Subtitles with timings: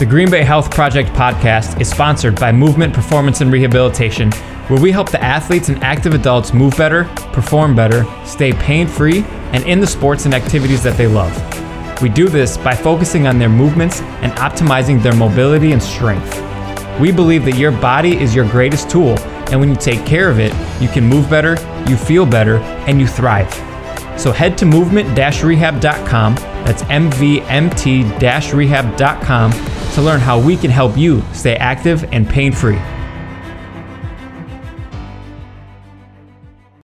[0.00, 4.32] The Green Bay Health Project podcast is sponsored by Movement Performance and Rehabilitation,
[4.68, 9.24] where we help the athletes and active adults move better, perform better, stay pain free,
[9.52, 11.36] and in the sports and activities that they love.
[12.00, 16.34] We do this by focusing on their movements and optimizing their mobility and strength.
[16.98, 19.18] We believe that your body is your greatest tool,
[19.50, 22.56] and when you take care of it, you can move better, you feel better,
[22.88, 23.52] and you thrive.
[24.18, 32.04] So head to movement-rehab.com, that's mvmt-rehab.com to learn how we can help you stay active
[32.12, 32.78] and pain free.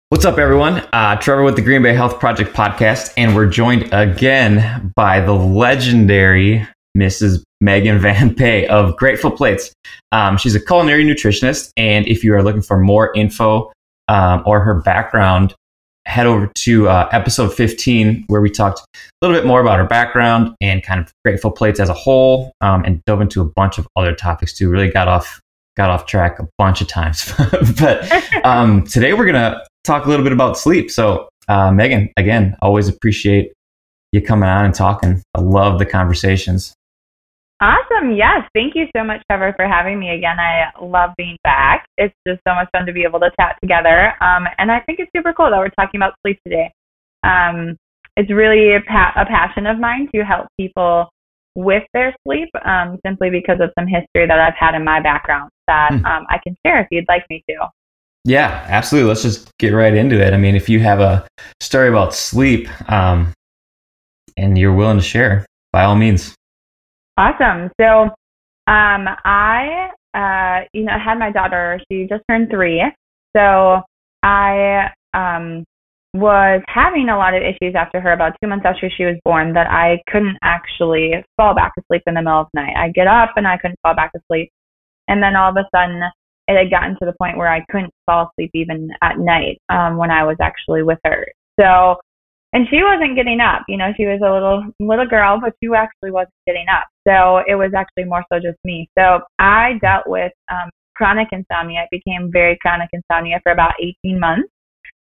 [0.09, 0.77] What's up, everyone?
[0.94, 5.33] Uh, Trevor with the Green Bay Health Project podcast, and we're joined again by the
[5.33, 7.44] legendary Mrs.
[7.61, 9.73] Megan Van Pay of Grateful Plates.
[10.11, 13.71] Um, she's a culinary nutritionist, and if you are looking for more info
[14.08, 15.53] um, or her background,
[16.08, 19.86] head over to uh, episode 15 where we talked a little bit more about her
[19.86, 23.77] background and kind of grateful plates as a whole um, and dove into a bunch
[23.77, 24.69] of other topics too.
[24.69, 25.41] Really got off
[25.75, 27.31] got off track a bunch of times.
[27.80, 28.09] But
[28.45, 30.89] um, today we're gonna talk a little bit about sleep.
[30.89, 33.52] So uh, megan again always appreciate
[34.14, 35.21] you coming on and talking.
[35.36, 36.73] I love the conversations
[37.59, 38.11] Awesome.
[38.11, 38.47] Yes.
[38.53, 40.38] Thank you so much, Trevor, for having me again.
[40.39, 41.88] I love being back.
[41.97, 44.14] It's just so much fun to be able to chat together.
[44.22, 46.72] Um, and I think it's super cool that we're talking about sleep today.
[47.23, 47.75] Um,
[48.16, 51.09] it's really a, pa- a, passion of mine to help people
[51.55, 55.49] with their sleep um, simply because of some history that I've had in my background
[55.66, 56.03] that mm.
[56.05, 57.67] I can share if you'd like me to.
[58.23, 59.09] Yeah, absolutely.
[59.09, 60.33] Let's just get right into it.
[60.33, 61.27] I mean, if you have a
[61.60, 63.33] story about sleep um,
[64.36, 66.36] and you're willing to share, by all means.
[67.17, 67.72] Awesome.
[67.82, 68.04] So,
[68.67, 71.80] um, I, uh, you know, had my daughter.
[71.92, 72.83] She just turned three.
[73.36, 73.82] So
[74.23, 75.64] I um,
[76.14, 79.54] was having a lot of issues after her about two months after she was born
[79.54, 82.76] that I couldn't actually fall back to sleep in the middle of the night.
[82.78, 84.49] I'd get up and I couldn't fall back to sleep.
[85.08, 86.02] And then all of a sudden,
[86.48, 89.98] it had gotten to the point where I couldn't fall asleep even at night um,
[89.98, 91.28] when I was actually with her.
[91.60, 91.95] So
[92.57, 93.61] and she wasn't getting up.
[93.67, 96.87] You know, she was a little little girl, but she actually wasn't getting up.
[97.07, 98.89] So it was actually more so just me.
[98.97, 101.85] So I dealt with um, chronic insomnia.
[101.85, 104.49] It became very chronic insomnia for about 18 months,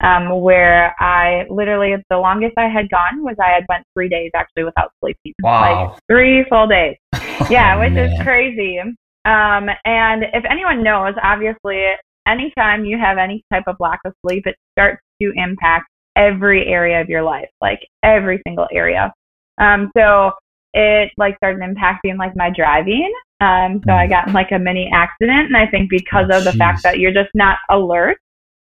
[0.01, 4.31] um, where I literally the longest I had gone was I had went three days
[4.33, 5.33] actually without sleeping.
[5.44, 5.91] Wow.
[5.91, 6.95] Like three full days.
[7.51, 8.79] yeah, which is crazy.
[8.79, 11.83] Um, and if anyone knows, obviously,
[12.25, 15.91] anytime you have any type of lack of sleep, it starts to impact
[16.22, 19.14] every area of your life, like every single area.
[19.59, 20.32] Um, so
[20.74, 23.12] it like started impacting like my driving.
[23.42, 24.09] Um, so I mm.
[24.09, 27.00] got in like a mini accident, and I think because oh, of the fact that
[27.00, 28.18] you're just not alert,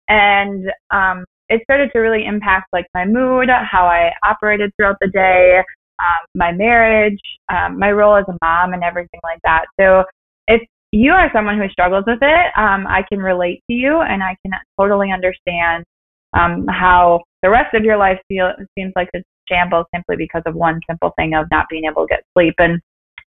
[0.10, 5.08] and um, it started to really impact like my mood, how I operated throughout the
[5.08, 5.62] day,
[6.00, 9.66] um, my marriage, um, my role as a mom, and everything like that.
[9.80, 10.04] So
[10.48, 10.62] if
[10.92, 14.36] you are someone who struggles with it, um, I can relate to you, and I
[14.44, 15.86] can totally understand
[16.36, 20.56] um, how the rest of your life feel, seems like it's shambles simply because of
[20.56, 22.56] one simple thing of not being able to get sleep.
[22.58, 22.82] And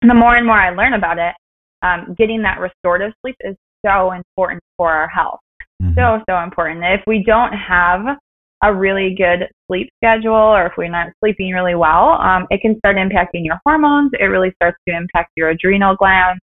[0.03, 1.35] the more and more I learn about it,
[1.83, 5.41] um, getting that restorative sleep is so important for our health.
[5.83, 5.95] Mm-hmm.
[5.99, 6.85] So, so important.
[6.85, 8.17] If we don't have
[8.63, 12.79] a really good sleep schedule or if we're not sleeping really well, um, it can
[12.79, 14.13] start impacting your hormones.
[14.19, 16.41] It really starts to impact your adrenal glands.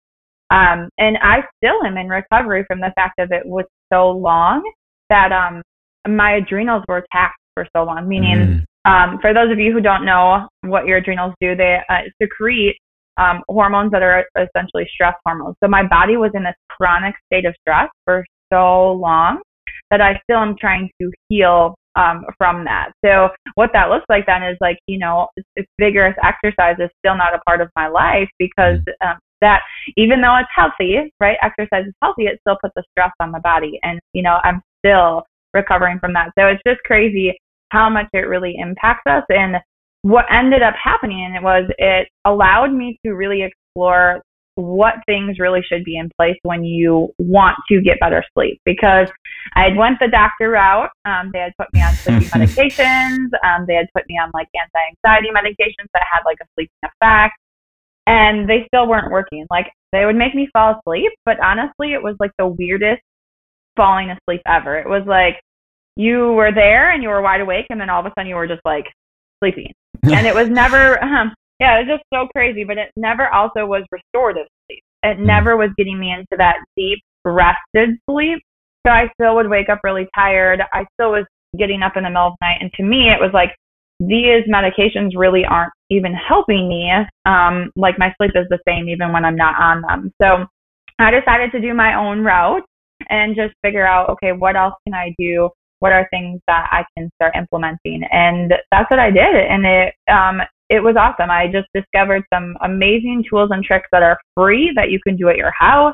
[0.52, 4.64] Um, and I still am in recovery from the fact that it was so long
[5.10, 5.62] that um,
[6.08, 8.08] my adrenals were taxed for so long.
[8.08, 8.92] Meaning, mm.
[8.92, 12.78] um, for those of you who don't know what your adrenals do, they uh, secrete
[13.18, 15.56] um, hormones that are essentially stress hormones.
[15.64, 19.42] So my body was in this chronic state of stress for so long
[19.92, 22.92] that I still am trying to heal um, from that.
[23.04, 25.28] So what that looks like then is like, you know,
[25.80, 29.08] vigorous exercise is still not a part of my life because mm.
[29.08, 29.62] um, that
[29.98, 31.38] even though it's healthy, right?
[31.42, 33.80] Exercise is healthy, it still puts a stress on the body.
[33.84, 35.24] And, you know, I'm still
[35.56, 36.30] recovering from that.
[36.38, 37.36] So it's just crazy
[37.72, 39.24] how much it really impacts us.
[39.30, 39.56] And
[40.04, 44.22] what ended up happening was it allowed me to really explore
[44.56, 49.10] what things really should be in place when you want to get better sleep because
[49.56, 50.92] I had went the doctor route.
[51.04, 53.28] Um, they had put me on sleeping medications.
[53.44, 57.36] Um, they had put me on like anti-anxiety medications that had like a sleeping effect.
[58.08, 59.46] and they still weren't working.
[59.50, 63.02] Like they would make me fall asleep, but honestly, it was like the weirdest
[63.76, 64.78] falling asleep ever.
[64.78, 65.42] It was like
[65.96, 68.36] you were there and you were wide awake, and then all of a sudden you
[68.36, 68.86] were just like
[69.44, 69.72] sleeping,
[70.04, 71.02] and it was never.
[71.04, 74.84] Um, yeah, it was just so crazy, but it never also was restorative sleep.
[75.04, 75.26] It mm.
[75.26, 78.40] never was getting me into that deep rested sleep.
[78.86, 80.62] So I still would wake up really tired.
[80.74, 81.26] I still was
[81.58, 82.58] getting up in the middle of the night.
[82.62, 83.56] And to me, it was like
[84.00, 86.92] these medications really aren't even helping me.
[87.26, 90.12] Um, like my sleep is the same even when I'm not on them.
[90.22, 90.46] So
[91.00, 92.64] I decided to do my own route
[93.10, 95.50] and just figure out, okay, what else can I do?
[95.86, 98.02] What are things that I can start implementing?
[98.12, 99.36] And that's what I did.
[99.36, 101.30] And it, um, it was awesome.
[101.30, 105.30] I just discovered some amazing tools and tricks that are free that you can do
[105.30, 105.94] at your house.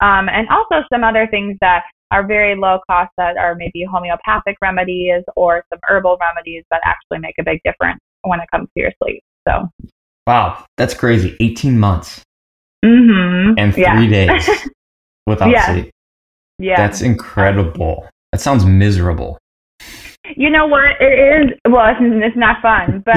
[0.00, 1.82] Um, and also some other things that
[2.12, 7.18] are very low cost that are maybe homeopathic remedies or some herbal remedies that actually
[7.18, 9.24] make a big difference when it comes to your sleep.
[9.48, 9.68] So,
[10.24, 11.36] wow, that's crazy.
[11.40, 12.22] 18 months
[12.84, 13.58] mm-hmm.
[13.58, 14.06] and three yeah.
[14.06, 14.48] days
[15.26, 15.72] without yeah.
[15.72, 15.90] sleep.
[16.60, 16.76] Yeah.
[16.76, 18.08] That's incredible.
[18.32, 19.38] That sounds miserable.
[20.36, 21.00] You know what?
[21.00, 23.16] It is, well, it's, it's not fun, but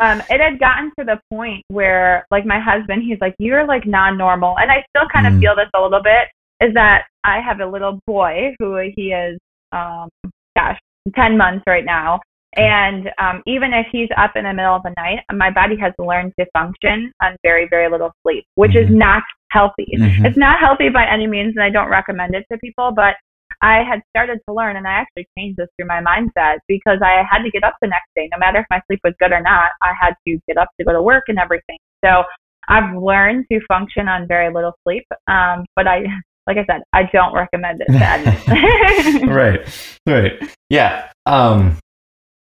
[0.00, 3.86] um, it had gotten to the point where, like, my husband, he's like, You're like
[3.86, 4.58] non normal.
[4.58, 5.40] And I still kind of mm.
[5.40, 6.28] feel this a little bit
[6.60, 9.38] is that I have a little boy who he is,
[9.72, 10.08] um,
[10.56, 10.78] gosh,
[11.14, 12.20] 10 months right now.
[12.56, 15.92] And um, even if he's up in the middle of the night, my body has
[15.98, 18.92] learned to function on very, very little sleep, which mm-hmm.
[18.92, 19.22] is not
[19.52, 19.86] healthy.
[19.96, 20.26] Mm-hmm.
[20.26, 22.92] It's not healthy by any means, and I don't recommend it to people.
[22.94, 23.14] But
[23.62, 27.22] I had started to learn, and I actually changed this through my mindset because I
[27.30, 29.40] had to get up the next day, no matter if my sleep was good or
[29.40, 29.72] not.
[29.82, 31.76] I had to get up to go to work and everything.
[32.04, 32.24] So
[32.68, 35.04] I've learned to function on very little sleep.
[35.26, 36.04] Um, but I
[36.46, 39.60] like I said, I don't recommend it to right,
[40.06, 41.10] right, yeah.
[41.26, 41.78] Um,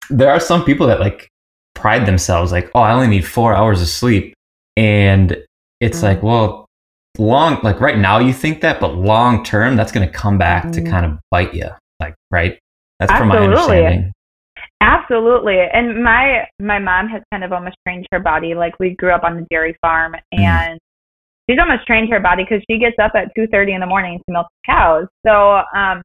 [0.09, 1.29] there are some people that like
[1.75, 4.35] pride themselves, like, oh, I only need four hours of sleep,
[4.77, 5.37] and
[5.81, 6.07] it's mm-hmm.
[6.07, 6.62] like, well,
[7.19, 10.65] long, like right now you think that, but long term, that's going to come back
[10.65, 10.85] mm-hmm.
[10.85, 11.69] to kind of bite you,
[12.01, 12.59] like, right?
[12.99, 13.39] That's Absolutely.
[13.39, 14.13] from my understanding.
[14.81, 15.59] Absolutely.
[15.73, 18.55] And my my mom has kind of almost trained her body.
[18.55, 20.41] Like we grew up on the dairy farm mm.
[20.41, 20.79] and
[21.49, 24.33] she's almost trained her body because she gets up at 2.30 in the morning to
[24.33, 25.07] milk cows.
[25.25, 26.03] So um,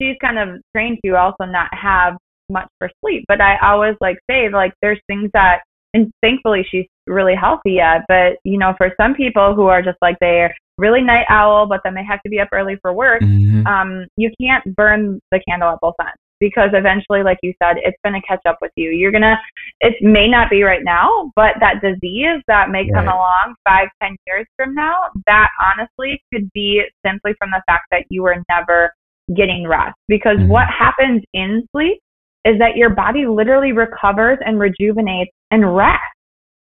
[0.00, 2.14] she's kind of trained to also not have
[2.50, 3.24] much for sleep.
[3.28, 5.60] But I always like say like there's things that,
[5.94, 8.02] and thankfully she's really healthy yet.
[8.08, 11.80] But you know, for some people who are just like they're really night owl, but
[11.84, 13.66] then they have to be up early for work, mm-hmm.
[13.66, 17.96] um, you can't burn the candle at both ends because eventually, like you said, it's
[18.04, 18.90] going to catch up with you.
[18.90, 19.36] You're going to,
[19.80, 23.14] it may not be right now, but that disease that may come right.
[23.14, 24.94] along five, ten years from now,
[25.26, 28.92] that honestly could be simply from the fact that you were never
[29.36, 29.96] getting rest.
[30.06, 30.48] Because mm-hmm.
[30.48, 31.98] what happens in sleep
[32.44, 36.04] is that your body literally recovers and rejuvenates and rests.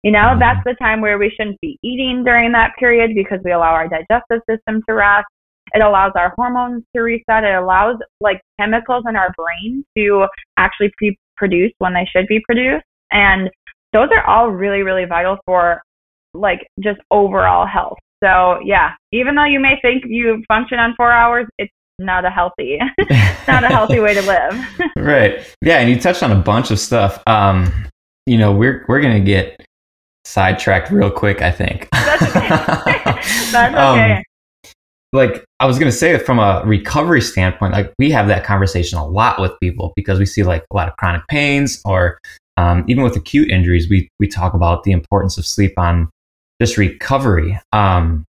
[0.03, 3.51] You know, that's the time where we shouldn't be eating during that period because we
[3.51, 5.27] allow our digestive system to rest.
[5.73, 7.43] It allows our hormones to reset.
[7.43, 10.25] It allows like chemicals in our brain to
[10.57, 12.85] actually be produced when they should be produced.
[13.11, 13.49] And
[13.93, 15.81] those are all really, really vital for
[16.33, 17.97] like just overall health.
[18.23, 22.29] So yeah, even though you may think you function on four hours, it's not a
[22.29, 22.79] healthy,
[23.47, 24.65] not a healthy way to live.
[24.95, 25.55] right.
[25.61, 27.21] Yeah, and you touched on a bunch of stuff.
[27.27, 27.71] Um,
[28.25, 29.59] you know, we're we're gonna get
[30.25, 31.41] sidetracked real quick.
[31.41, 31.87] I think.
[31.91, 32.47] That's okay.
[33.51, 34.17] That's okay.
[34.17, 34.23] Um,
[35.13, 39.05] like I was gonna say from a recovery standpoint, like we have that conversation a
[39.05, 42.17] lot with people because we see like a lot of chronic pains or
[42.57, 46.09] um, even with acute injuries, we we talk about the importance of sleep on
[46.61, 47.59] just recovery.
[47.71, 48.25] Um,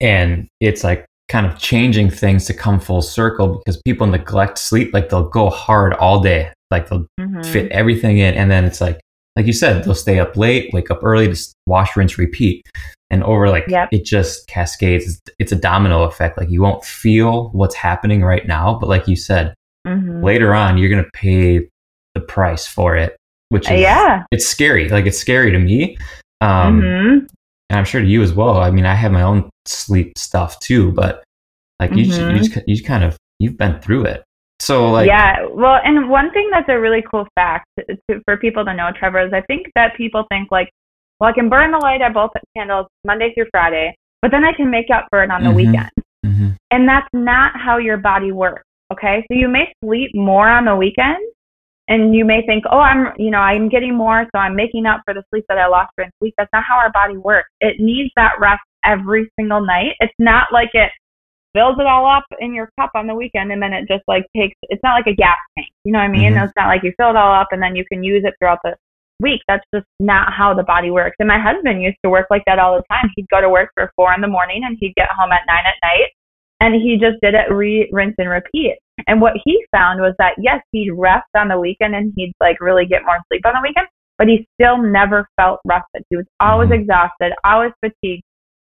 [0.00, 4.92] and it's like kind of changing things to come full circle because people neglect sleep.
[4.92, 7.42] Like they'll go hard all day, like they'll mm-hmm.
[7.42, 9.00] fit everything in, and then it's like
[9.36, 12.64] like you said, they'll stay up late, wake up early, just wash, rinse, repeat
[13.14, 13.88] and over like yep.
[13.92, 18.76] it just cascades it's a domino effect like you won't feel what's happening right now
[18.78, 19.54] but like you said
[19.86, 20.22] mm-hmm.
[20.22, 21.68] later on you're going to pay
[22.14, 23.16] the price for it
[23.50, 25.96] which is yeah it's scary like it's scary to me
[26.40, 27.18] um mm-hmm.
[27.70, 30.58] and i'm sure to you as well i mean i have my own sleep stuff
[30.58, 31.22] too but
[31.78, 31.98] like mm-hmm.
[31.98, 34.24] you, you just you kind of you've been through it
[34.64, 38.64] so like yeah well and one thing that's a really cool fact to, for people
[38.64, 40.70] to know trevor is i think that people think like
[41.20, 44.52] well, I can burn the light at both candles Monday through Friday, but then I
[44.52, 45.56] can make up for it on the mm-hmm.
[45.56, 45.90] weekend.
[46.26, 46.48] Mm-hmm.
[46.70, 48.64] And that's not how your body works.
[48.92, 49.24] Okay.
[49.30, 51.18] So you may sleep more on the weekend
[51.88, 55.02] and you may think, oh, I'm, you know, I'm getting more, so I'm making up
[55.04, 56.34] for the sleep that I lost during the week.
[56.36, 57.48] That's not how our body works.
[57.60, 59.96] It needs that rest every single night.
[60.00, 60.90] It's not like it
[61.54, 64.26] fills it all up in your cup on the weekend and then it just like
[64.36, 65.70] takes, it's not like a gas tank.
[65.84, 66.34] You know what I mean?
[66.34, 66.44] Mm-hmm.
[66.44, 68.58] It's not like you fill it all up and then you can use it throughout
[68.64, 68.74] the
[69.20, 69.40] week.
[69.46, 71.16] That's just not how the body works.
[71.18, 73.08] And my husband used to work like that all the time.
[73.14, 75.64] He'd go to work for four in the morning and he'd get home at nine
[75.64, 76.10] at night.
[76.60, 78.78] And he just did it re rinse and repeat.
[79.06, 82.60] And what he found was that yes, he'd rest on the weekend and he'd like
[82.60, 83.86] really get more sleep on the weekend,
[84.18, 86.02] but he still never felt rested.
[86.10, 86.82] He was always mm-hmm.
[86.82, 88.23] exhausted, always fatigued.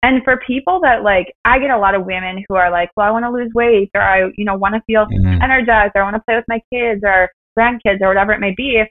[0.02, 3.08] And for people that like, I get a lot of women who are like, well,
[3.08, 5.42] I want to lose weight or I, you know, want to feel mm-hmm.
[5.42, 8.54] energized or I want to play with my kids or grandkids or whatever it may
[8.56, 8.82] be.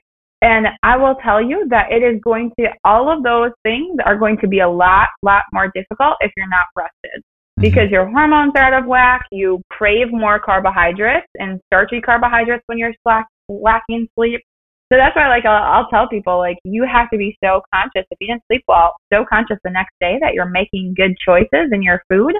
[0.41, 4.17] And I will tell you that it is going to, all of those things are
[4.17, 7.61] going to be a lot, lot more difficult if you're not rested mm-hmm.
[7.61, 9.25] because your hormones are out of whack.
[9.31, 14.41] You crave more carbohydrates and starchy carbohydrates when you're slack, lacking sleep.
[14.91, 18.07] So that's why, like, I'll, I'll tell people, like, you have to be so conscious
[18.09, 21.69] if you didn't sleep well, so conscious the next day that you're making good choices
[21.71, 22.33] in your food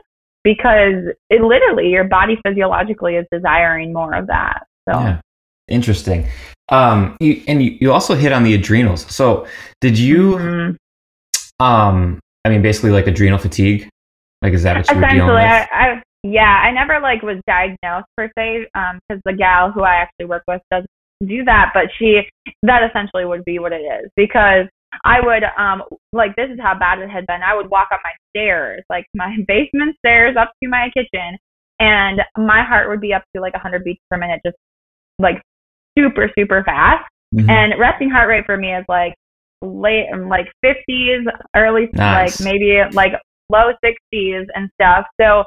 [0.44, 4.64] because it literally your body physiologically is desiring more of that.
[4.90, 5.22] So yeah.
[5.68, 6.28] interesting.
[6.70, 9.06] Um, you, and you, you also hit on the adrenals.
[9.14, 9.46] So
[9.80, 11.64] did you, mm-hmm.
[11.64, 13.88] um, I mean, basically like adrenal fatigue?
[14.42, 15.38] Like, is that what you were dealing with?
[15.38, 19.84] I, I, yeah, I never like was diagnosed per se, um, because the gal who
[19.84, 20.90] I actually work with doesn't
[21.26, 22.22] do that, but she
[22.64, 24.66] that essentially would be what it is because
[25.04, 25.84] I would um
[26.14, 27.42] like this is how bad it had been.
[27.46, 31.38] I would walk up my stairs, like my basement stairs up to my kitchen,
[31.80, 34.58] and my heart would be up to like 100 beats per minute, just
[35.20, 35.42] like
[35.98, 37.06] super super fast.
[37.36, 37.50] Mm-hmm.
[37.50, 39.14] And resting heart rate for me is like
[39.62, 42.40] late like 50s, early nice.
[42.40, 43.12] like maybe like
[43.52, 45.06] low 60s and stuff.
[45.20, 45.44] So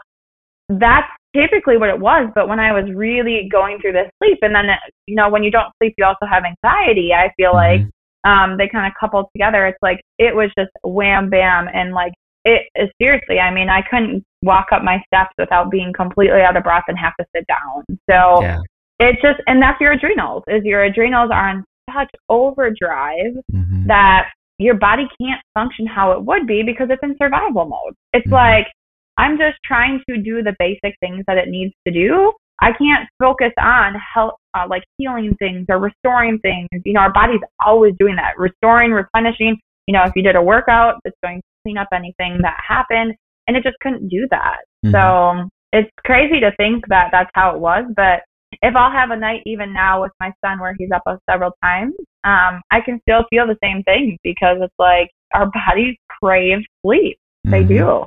[0.68, 2.30] that's typically what it was.
[2.34, 4.66] But when I was really going through this sleep, and then,
[5.06, 7.84] you know, when you don't sleep, you also have anxiety, I feel mm-hmm.
[7.84, 7.90] like
[8.24, 9.66] um, they kind of coupled together.
[9.66, 11.68] It's like it was just wham bam.
[11.72, 12.12] And like,
[12.44, 16.56] it is seriously, I mean, I couldn't walk up my steps without being completely out
[16.56, 17.84] of breath and have to sit down.
[18.10, 18.58] So yeah.
[18.98, 23.86] it just, and that's your adrenals, is your adrenals are on such overdrive mm-hmm.
[23.86, 27.94] that your body can't function how it would be because it's in survival mode.
[28.12, 28.34] It's mm-hmm.
[28.34, 28.66] like
[29.18, 32.32] I'm just trying to do the basic things that it needs to do.
[32.60, 36.68] I can't focus on help, uh, like healing things or restoring things.
[36.84, 39.58] You know, our body's always doing that, restoring, replenishing.
[39.86, 43.14] You know, if you did a workout, it's going to clean up anything that happened,
[43.48, 44.58] and it just couldn't do that.
[44.84, 44.92] Mm-hmm.
[44.92, 47.84] So it's crazy to think that that's how it was.
[47.96, 48.22] But
[48.60, 51.94] if I'll have a night even now with my son where he's up several times,
[52.24, 57.18] um, I can still feel the same thing because it's like our bodies crave sleep.
[57.44, 57.68] They mm-hmm.
[57.68, 58.06] do.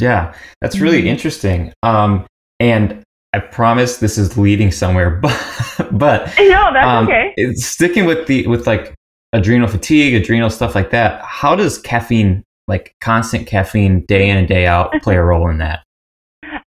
[0.00, 1.08] Yeah, that's really mm-hmm.
[1.08, 1.72] interesting.
[1.82, 2.26] Um,
[2.60, 7.34] and I promise this is leading somewhere, but but no, that's um, okay.
[7.54, 8.94] Sticking with the with like
[9.32, 11.22] adrenal fatigue, adrenal stuff like that.
[11.22, 15.58] How does caffeine, like constant caffeine, day in and day out, play a role in
[15.58, 15.82] that?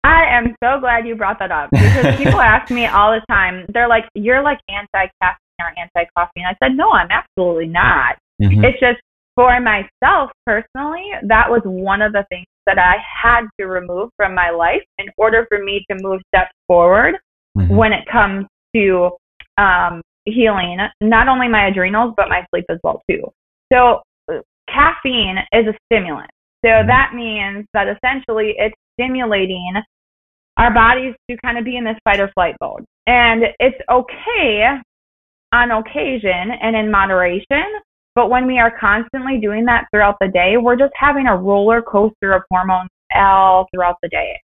[0.04, 3.66] I am so glad you brought that up because people ask me all the time.
[3.74, 8.18] They're like, "You're like anti-caffeine or anti-coffee," and I said, "No, I'm absolutely not.
[8.42, 8.64] Mm-hmm.
[8.64, 9.00] It's just
[9.36, 14.36] for myself personally, that was one of the things that I had to remove from
[14.36, 17.16] my life in order for me to move steps forward
[17.58, 17.76] mm-hmm.
[17.76, 18.46] when it comes
[18.76, 19.10] to
[19.58, 23.24] um, healing not only my adrenals but my sleep as well too.
[23.74, 24.02] So
[24.68, 26.30] caffeine is a stimulant.
[26.64, 26.88] So mm-hmm.
[26.88, 29.74] that means that essentially it's stimulating
[30.58, 32.86] our bodies to kind of be in this fight or flight mode.
[33.08, 34.68] And it's okay
[35.52, 37.66] on occasion and in moderation
[38.16, 41.82] but when we are constantly doing that throughout the day, we're just having a roller
[41.82, 44.40] coaster of hormones all throughout the day.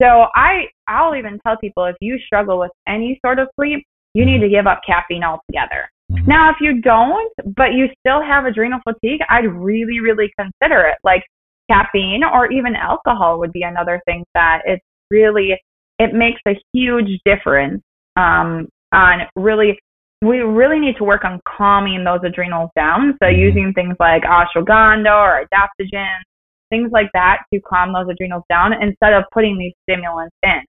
[0.00, 3.84] So I I'll even tell people if you struggle with any sort of sleep,
[4.14, 5.90] you need to give up caffeine altogether.
[6.10, 6.26] Mm-hmm.
[6.26, 10.98] Now, if you don't, but you still have adrenal fatigue, I'd really, really consider it.
[11.04, 11.24] Like
[11.70, 15.58] caffeine or even alcohol would be another thing that it's really
[15.98, 17.82] it makes a huge difference
[18.16, 19.78] um, on really
[20.22, 23.16] we really need to work on calming those adrenals down.
[23.22, 23.40] So mm-hmm.
[23.40, 26.24] using things like ashwagandha or adaptogens,
[26.70, 30.60] things like that to calm those adrenals down instead of putting these stimulants in.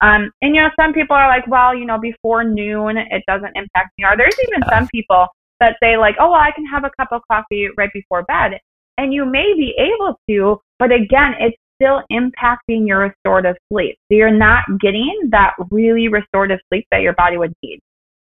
[0.00, 3.52] Um, and you know, some people are like, well, you know, before noon it doesn't
[3.54, 4.04] impact me.
[4.04, 5.26] Or there's even some people
[5.60, 8.58] that say like, oh, well, I can have a cup of coffee right before bed,
[8.98, 13.96] and you may be able to, but again, it's still impacting your restorative sleep.
[14.10, 17.80] So you're not getting that really restorative sleep that your body would need.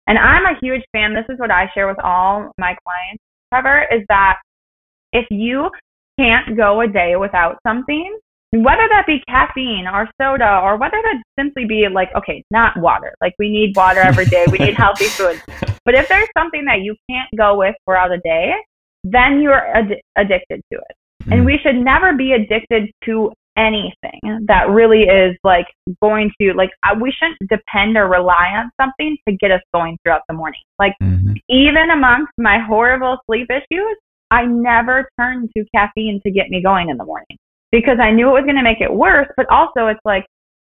[0.07, 1.15] And I'm a huge fan.
[1.15, 4.39] This is what I share with all my clients, Trevor, is that
[5.13, 5.71] if you
[6.19, 8.19] can't go a day without something,
[8.51, 13.15] whether that be caffeine or soda or whether that simply be like, okay, not water.
[13.21, 14.45] Like we need water every day.
[14.51, 15.41] We need healthy food.
[15.85, 18.53] But if there's something that you can't go with throughout the day,
[19.05, 20.97] then you're ad- addicted to it.
[21.31, 21.47] And hmm.
[21.47, 25.67] we should never be addicted to anything that really is like
[26.01, 30.23] going to like we shouldn't depend or rely on something to get us going throughout
[30.29, 30.61] the morning.
[30.79, 31.35] Like mm-hmm.
[31.49, 33.97] even amongst my horrible sleep issues,
[34.31, 37.37] I never turned to caffeine to get me going in the morning
[37.71, 40.25] because I knew it was going to make it worse, but also it's like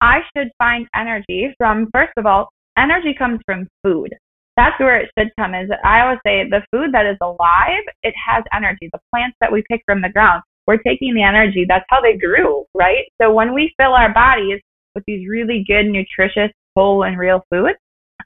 [0.02, 4.14] I should find energy from first of all, energy comes from food.
[4.58, 8.14] That's where it should come is I always say the food that is alive, it
[8.28, 8.90] has energy.
[8.92, 11.66] The plants that we pick from the ground, we're taking the energy.
[11.68, 13.06] That's how they grew, right?
[13.22, 14.62] So when we fill our bodies
[14.94, 17.78] with these really good, nutritious, whole and real foods,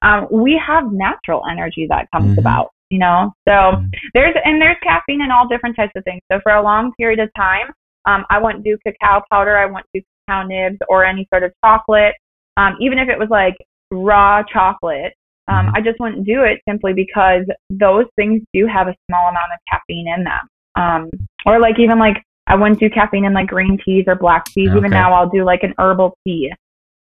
[0.01, 2.39] um, we have natural energy that comes mm-hmm.
[2.39, 3.31] about, you know?
[3.47, 3.85] So mm-hmm.
[4.13, 6.21] there's, and there's caffeine in all different types of things.
[6.31, 7.67] So for a long period of time,
[8.05, 9.57] um, I wouldn't do cacao powder.
[9.57, 12.15] I wouldn't do cacao nibs or any sort of chocolate.
[12.57, 13.55] Um, even if it was like
[13.91, 15.13] raw chocolate,
[15.47, 15.75] um, mm-hmm.
[15.75, 19.59] I just wouldn't do it simply because those things do have a small amount of
[19.69, 20.47] caffeine in them.
[20.75, 21.09] Um,
[21.45, 24.69] or like even like I wouldn't do caffeine in like green teas or black teas.
[24.69, 24.77] Okay.
[24.77, 26.51] Even now, I'll do like an herbal tea.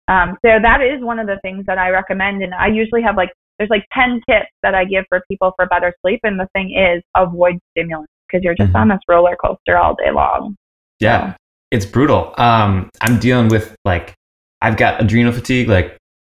[0.06, 3.16] Um, so that is one of the things that I recommend, and I usually have
[3.16, 6.48] like there's like ten tips that I give for people for better sleep, and the
[6.54, 8.76] thing is avoid stimulants because you're just mm-hmm.
[8.76, 10.56] on this roller coaster all day long.
[11.00, 11.36] Yeah, so.
[11.70, 12.34] it's brutal.
[12.38, 14.14] Um, I'm dealing with like
[14.60, 15.96] I've got adrenal fatigue, like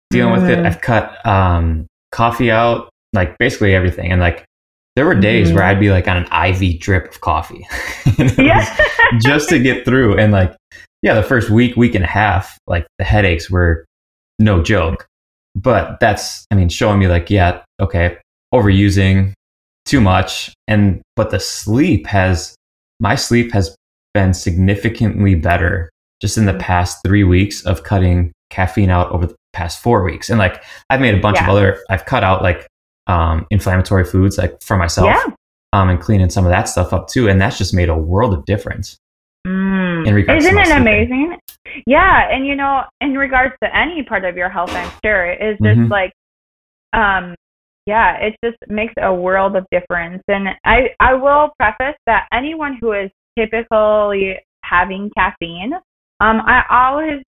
[0.10, 0.42] dealing mm.
[0.42, 0.60] with it.
[0.60, 0.66] Mm.
[0.66, 4.46] I've cut um, coffee out, like basically everything, and like
[4.96, 5.56] there were days mm-hmm.
[5.56, 7.66] where I'd be like on an IV drip of coffee.
[8.38, 8.78] yeah.
[9.22, 10.18] just to get through.
[10.18, 10.56] And like,
[11.02, 13.86] yeah, the first week, week and a half, like the headaches were
[14.40, 15.08] no joke.
[15.56, 18.18] But that's, I mean, showing me like, yeah, okay,
[18.54, 19.34] overusing
[19.86, 20.54] too much.
[20.68, 22.56] And, but the sleep has,
[23.00, 23.76] my sleep has
[24.14, 25.90] been significantly better
[26.22, 26.62] just in the mm-hmm.
[26.62, 30.30] past three weeks of cutting caffeine out over the past four weeks.
[30.30, 31.46] And like, I've made a bunch yeah.
[31.46, 32.68] of other, I've cut out like
[33.12, 35.34] um, inflammatory foods like for myself yeah.
[35.74, 37.28] um, and cleaning some of that stuff up too.
[37.28, 38.98] And that's just made a world of difference.
[39.46, 40.08] Mm.
[40.08, 41.38] In regards Isn't it amazing?
[41.86, 42.30] Yeah.
[42.32, 45.78] And you know, in regards to any part of your health, I'm sure is just
[45.78, 45.92] mm-hmm.
[45.92, 46.14] like,
[46.94, 47.36] um,
[47.86, 50.24] yeah, it just makes a world of difference.
[50.28, 55.74] And I, I will preface that anyone who is typically having caffeine,
[56.22, 57.24] um, I always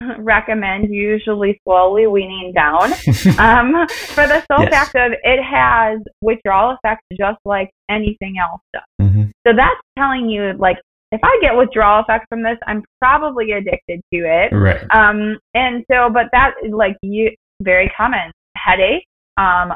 [0.18, 2.92] recommend usually slowly weaning down
[3.38, 4.70] um, for the sole yes.
[4.70, 8.82] fact of it has withdrawal effects just like anything else does.
[9.00, 9.22] Mm-hmm.
[9.46, 10.76] So that's telling you like
[11.10, 14.54] if I get withdrawal effects from this, I'm probably addicted to it.
[14.54, 14.84] Right.
[14.90, 17.30] Um, and so, but that is like you
[17.62, 19.06] very common headache,
[19.38, 19.72] um,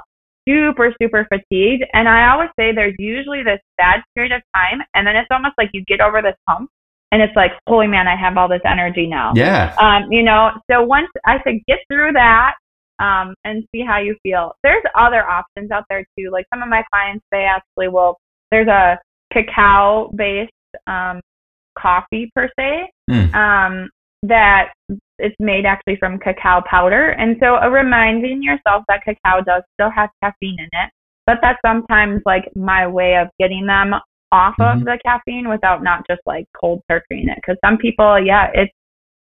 [0.46, 1.84] super, super fatigued.
[1.92, 5.54] And I always say there's usually this bad period of time, and then it's almost
[5.56, 6.70] like you get over this hump,
[7.12, 9.32] and it's like, holy man, I have all this energy now.
[9.36, 9.74] Yeah.
[9.78, 12.54] Um, you know, so once I said get through that
[12.98, 14.54] um, and see how you feel.
[14.62, 16.30] There's other options out there too.
[16.30, 18.16] Like some of my clients, they actually will.
[18.50, 18.98] There's a
[19.32, 20.52] cacao based
[20.86, 21.20] um,
[21.78, 23.34] coffee per se mm.
[23.34, 23.90] um,
[24.22, 24.72] that
[25.18, 29.90] it's made actually from cacao powder, and so uh, reminding yourself that cacao does still
[29.90, 30.90] have caffeine in it.
[31.26, 33.94] But that's sometimes like my way of getting them
[34.32, 34.78] off mm-hmm.
[34.78, 37.36] of the caffeine without not just like cold turkeying it.
[37.36, 38.72] Because some people, yeah, it's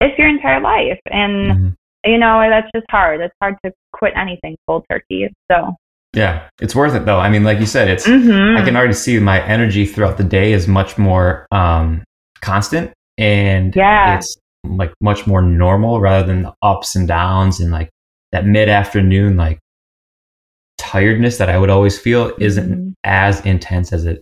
[0.02, 2.10] it's your entire life, and mm-hmm.
[2.12, 3.22] you know that's just hard.
[3.22, 5.28] It's hard to quit anything cold turkey.
[5.52, 5.74] So
[6.14, 7.20] yeah, it's worth it though.
[7.20, 8.58] I mean, like you said, it's mm-hmm.
[8.58, 12.04] I can already see my energy throughout the day is much more um,
[12.42, 17.72] constant, and yeah, it's like much more normal rather than the ups and downs and
[17.72, 17.90] like
[18.32, 19.58] that mid afternoon like
[20.78, 22.90] tiredness that I would always feel isn't mm-hmm.
[23.04, 24.22] as intense as it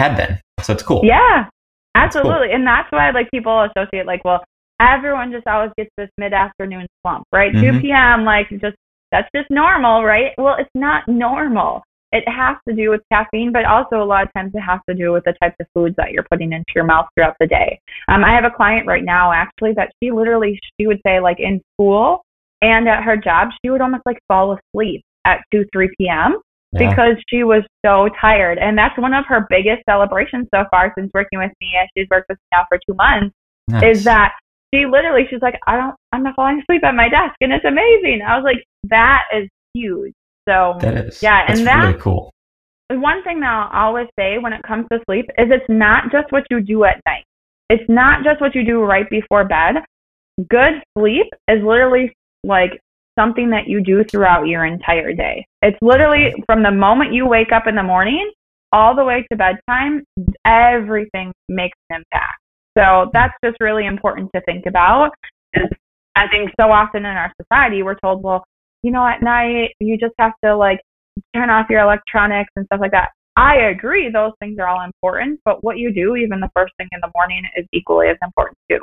[0.00, 0.40] had been.
[0.62, 1.02] So it's cool.
[1.04, 1.46] Yeah,
[1.94, 2.48] absolutely.
[2.48, 2.56] Cool.
[2.56, 4.42] And that's why like people associate like, well,
[4.80, 7.52] everyone just always gets this mid afternoon slump, right?
[7.52, 7.78] Mm-hmm.
[7.78, 8.24] 2 p.m.
[8.24, 8.76] like just
[9.12, 10.32] that's just normal, right?
[10.38, 11.82] Well, it's not normal.
[12.12, 14.94] It has to do with caffeine, but also a lot of times it has to
[14.94, 17.78] do with the types of foods that you're putting into your mouth throughout the day.
[18.08, 21.38] Um, I have a client right now actually that she literally she would say like
[21.38, 22.22] in school
[22.62, 26.40] and at her job she would almost like fall asleep at 2 3 p.m
[26.72, 26.90] yeah.
[26.90, 28.58] because she was so tired.
[28.58, 31.72] And that's one of her biggest celebrations so far since working with me.
[31.78, 33.34] And she's worked with me now for two months.
[33.68, 33.98] Nice.
[33.98, 34.32] Is that
[34.72, 37.64] she literally she's like, I don't I'm not falling asleep at my desk and it's
[37.64, 38.20] amazing.
[38.26, 40.12] I was like, that is huge.
[40.48, 42.32] So that is yeah, and that's really cool.
[42.90, 46.32] One thing that I'll always say when it comes to sleep is it's not just
[46.32, 47.24] what you do at night.
[47.68, 49.76] It's not just what you do right before bed.
[50.48, 52.80] Good sleep is literally like
[53.18, 55.46] something that you do throughout your entire day.
[55.62, 58.30] It's literally from the moment you wake up in the morning
[58.72, 60.04] all the way to bedtime,
[60.44, 62.40] everything makes an impact.
[62.78, 65.10] So that's just really important to think about.
[66.16, 68.44] I think so often in our society, we're told, well,
[68.82, 70.80] you know, at night, you just have to like
[71.34, 73.10] turn off your electronics and stuff like that.
[73.36, 76.88] I agree, those things are all important, but what you do even the first thing
[76.92, 78.80] in the morning is equally as important too.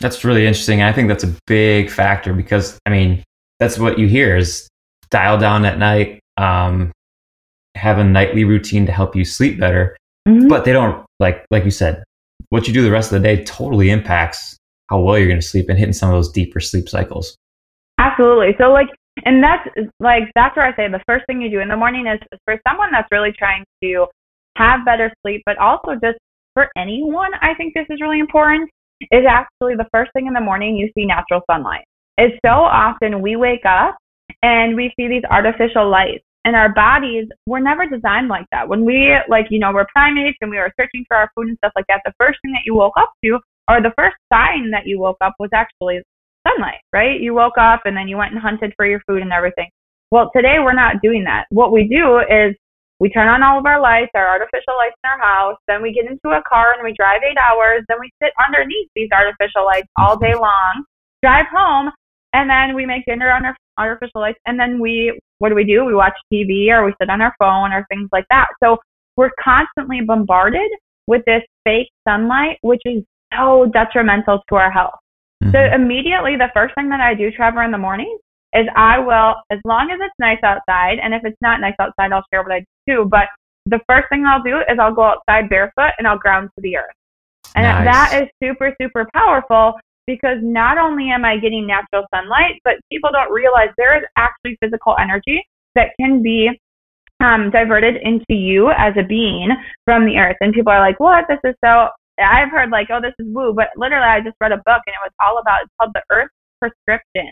[0.00, 0.82] That's really interesting.
[0.82, 3.24] I think that's a big factor because I mean
[3.58, 4.68] that's what you hear is
[5.10, 6.92] dial down at night, um,
[7.74, 9.96] have a nightly routine to help you sleep better.
[10.28, 10.48] Mm-hmm.
[10.48, 12.04] But they don't like like you said,
[12.50, 14.56] what you do the rest of the day totally impacts
[14.90, 17.36] how well you're going to sleep and hitting some of those deeper sleep cycles.
[17.98, 18.54] Absolutely.
[18.58, 18.88] So like
[19.24, 19.68] and that's
[20.00, 22.60] like that's where I say the first thing you do in the morning is for
[22.68, 24.06] someone that's really trying to
[24.56, 26.18] have better sleep, but also just
[26.54, 28.70] for anyone, I think this is really important.
[29.12, 31.84] Is actually the first thing in the morning you see natural sunlight.
[32.18, 33.96] It's so often we wake up
[34.42, 38.68] and we see these artificial lights and our bodies were never designed like that.
[38.68, 41.56] When we like, you know, we're primates and we were searching for our food and
[41.58, 43.38] stuff like that, the first thing that you woke up to
[43.70, 46.00] or the first sign that you woke up was actually
[46.46, 47.20] sunlight, right?
[47.20, 49.68] You woke up and then you went and hunted for your food and everything.
[50.10, 51.44] Well, today we're not doing that.
[51.50, 52.56] What we do is
[52.98, 55.92] we turn on all of our lights, our artificial lights in our house, then we
[55.92, 59.64] get into a car and we drive eight hours, then we sit underneath these artificial
[59.64, 60.82] lights all day long,
[61.22, 61.92] drive home,
[62.32, 65.64] and then we make dinner on our artificial lights, and then we, what do we
[65.64, 65.84] do?
[65.84, 68.48] We watch TV or we sit on our phone or things like that.
[68.62, 68.76] So
[69.16, 70.70] we're constantly bombarded
[71.06, 73.02] with this fake sunlight, which is
[73.36, 74.94] so detrimental to our health.
[75.42, 75.52] Mm-hmm.
[75.52, 78.18] So immediately, the first thing that I do, Trevor, in the morning
[78.54, 82.12] is I will, as long as it's nice outside, and if it's not nice outside,
[82.12, 83.06] I'll share what I do.
[83.08, 83.28] But
[83.66, 86.76] the first thing I'll do is I'll go outside barefoot and I'll ground to the
[86.76, 86.94] earth.
[87.54, 87.84] And nice.
[87.84, 89.74] that is super, super powerful
[90.08, 94.56] because not only am I getting natural sunlight, but people don't realize there is actually
[94.60, 95.44] physical energy
[95.74, 96.48] that can be
[97.20, 99.50] um, diverted into you as a being
[99.84, 100.36] from the earth.
[100.40, 101.26] And people are like, what?
[101.28, 104.50] This is so I've heard like, oh, this is woo, but literally, I just read
[104.50, 105.62] a book and it was all about.
[105.62, 107.30] It's called the Earth Prescription,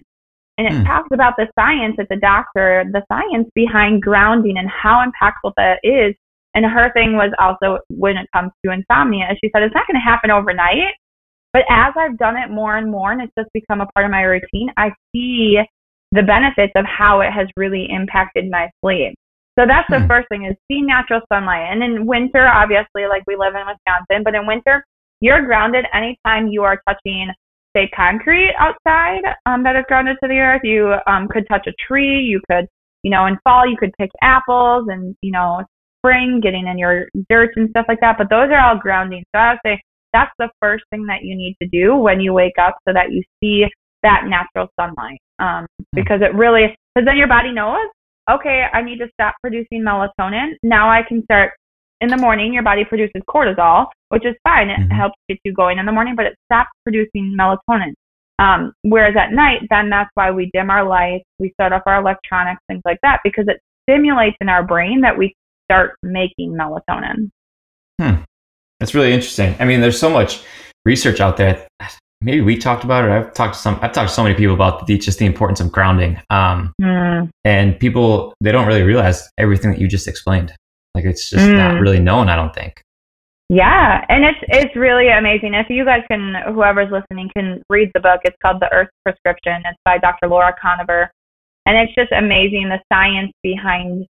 [0.59, 0.85] and it hmm.
[0.85, 5.81] talks about the science as a doctor, the science behind grounding and how impactful that
[5.83, 6.15] is.
[6.55, 10.01] And her thing was also when it comes to insomnia, she said it's not going
[10.01, 10.95] to happen overnight,
[11.53, 14.11] but as I've done it more and more, and it's just become a part of
[14.11, 15.59] my routine, I see
[16.13, 19.15] the benefits of how it has really impacted my sleep.
[19.59, 20.07] So that's the hmm.
[20.07, 21.73] first thing is see natural sunlight.
[21.73, 24.85] And in winter, obviously, like we live in Wisconsin, but in winter,
[25.21, 27.29] you're grounded anytime you are touching,
[27.75, 30.61] say, concrete outside um, that is grounded to the earth.
[30.63, 32.21] You um, could touch a tree.
[32.21, 32.67] You could,
[33.03, 35.63] you know, in fall, you could pick apples and, you know,
[36.01, 38.19] spring, getting in your dirt and stuff like that.
[38.19, 39.25] But those are all grounding.
[39.35, 39.83] So I would say
[40.17, 43.13] that's the first thing that you need to do when you wake up so that
[43.13, 43.65] you see
[44.03, 45.21] that natural sunlight.
[45.39, 45.85] Um, hmm.
[45.93, 47.89] because it really, because then your body knows
[48.31, 50.55] okay, I need to stop producing melatonin.
[50.63, 51.53] Now I can start
[52.01, 52.53] in the morning.
[52.53, 54.69] Your body produces cortisol, which is fine.
[54.69, 54.97] It mm-hmm.
[54.97, 57.95] helps get you going in the morning, but it stops producing melatonin.
[58.39, 62.01] Um, whereas at night, then that's why we dim our lights, we start off our
[62.01, 67.31] electronics, things like that, because it stimulates in our brain that we start making melatonin.
[68.01, 68.23] Hmm.
[68.81, 69.55] That's really interesting.
[69.59, 70.43] I mean, there's so much
[70.85, 71.67] research out there
[72.21, 73.11] maybe we talked about it.
[73.11, 73.79] I've talked to some.
[73.83, 76.21] I've talked to so many people about the, just the importance of grounding.
[76.31, 77.31] Um, mm.
[77.45, 80.55] and people they don't really realize everything that you just explained.
[80.95, 81.57] Like it's just mm.
[81.57, 82.29] not really known.
[82.29, 82.83] I don't think.
[83.49, 85.55] Yeah, and it's it's really amazing.
[85.55, 88.21] If you guys can, whoever's listening can read the book.
[88.25, 89.63] It's called The Earth Prescription.
[89.65, 90.29] It's by Dr.
[90.29, 91.09] Laura Koniver,
[91.65, 94.07] and it's just amazing the science behind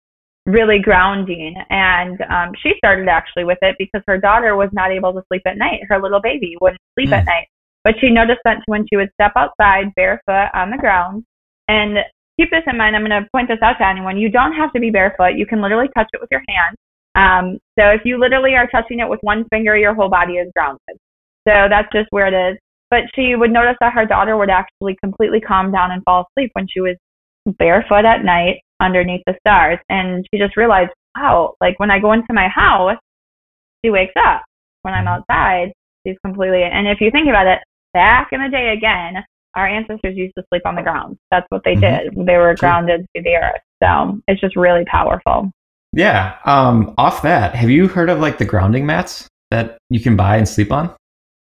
[0.46, 1.56] really grounding.
[1.70, 5.42] And um, she started actually with it because her daughter was not able to sleep
[5.46, 5.82] at night.
[5.88, 7.18] Her little baby wouldn't sleep mm.
[7.18, 7.48] at night.
[7.84, 11.24] But she noticed that when she would step outside barefoot on the ground,
[11.68, 11.98] and
[12.40, 14.18] keep this in mind, I'm going to point this out to anyone.
[14.18, 15.38] You don't have to be barefoot.
[15.38, 16.76] You can literally touch it with your hand.
[17.16, 20.52] Um, so if you literally are touching it with one finger, your whole body is
[20.56, 20.98] grounded.
[21.48, 22.60] So that's just where it is.
[22.90, 26.52] But she would notice that her daughter would actually completely calm down and fall asleep
[26.54, 26.98] when she was
[27.58, 29.80] barefoot at night underneath the stars.
[29.90, 32.98] And she just realized, wow, like when I go into my house,
[33.84, 34.44] she wakes up.
[34.82, 35.24] When I'm mm-hmm.
[35.30, 35.74] outside,
[36.06, 36.64] she's completely.
[36.64, 37.60] And if you think about it,
[37.94, 39.24] back in the day again,
[39.56, 41.18] our ancestors used to sleep on the ground.
[41.32, 42.18] That's what they mm-hmm.
[42.18, 42.28] did.
[42.28, 43.62] They were grounded to the earth.
[43.82, 45.52] So it's just really powerful.
[45.94, 46.38] Yeah.
[46.46, 50.38] Um, off that, have you heard of like the grounding mats that you can buy
[50.38, 50.94] and sleep on?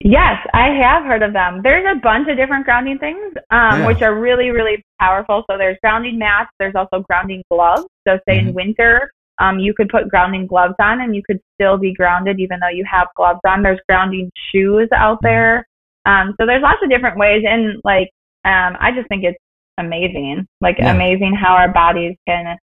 [0.06, 1.60] Yes, I have heard of them.
[1.62, 3.86] There's a bunch of different grounding things, um, yeah.
[3.86, 5.44] which are really, really powerful.
[5.50, 6.50] So there's grounding mats.
[6.58, 7.86] There's also grounding gloves.
[8.06, 8.48] So say mm-hmm.
[8.48, 12.38] in winter, um, you could put grounding gloves on and you could still be grounded
[12.38, 13.62] even though you have gloves on.
[13.62, 15.26] There's grounding shoes out mm-hmm.
[15.26, 15.66] there.
[16.04, 18.10] Um, so there's lots of different ways, and like
[18.44, 19.38] um, I just think it's
[19.78, 20.94] amazing, like yeah.
[20.94, 22.58] amazing how our bodies can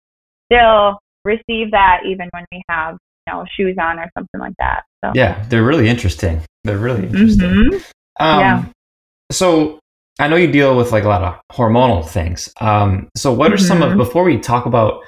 [0.52, 4.82] still receive that even when we have you know shoes on or something like that.
[5.02, 6.42] So yeah, they're really interesting.
[6.64, 7.48] They're really interesting.
[7.48, 7.76] Mm-hmm.
[8.24, 8.64] Um, yeah.
[9.32, 9.78] So
[10.18, 12.52] I know you deal with like a lot of hormonal things.
[12.60, 13.66] Um, so what are mm-hmm.
[13.66, 13.98] some of mm-hmm.
[13.98, 15.04] before we talk about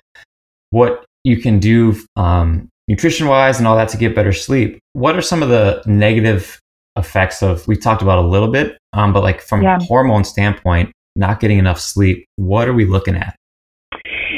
[0.70, 4.78] what you can do um, nutrition wise and all that to get better sleep?
[4.94, 6.58] What are some of the negative
[6.96, 9.78] effects of we talked about a little bit, um, but like from yeah.
[9.80, 13.36] hormone standpoint, not getting enough sleep, what are we looking at?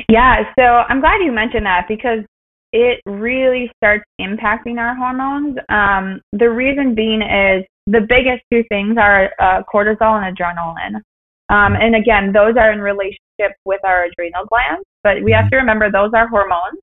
[0.08, 2.24] Yeah, so I'm glad you mentioned that because
[2.74, 5.56] it really starts impacting our hormones.
[5.68, 10.96] Um, the reason being is the biggest two things are uh, cortisol and adrenaline.
[11.50, 15.50] Um, and again, those are in relationship with our adrenal glands, but we have mm-hmm.
[15.50, 16.80] to remember those are hormones.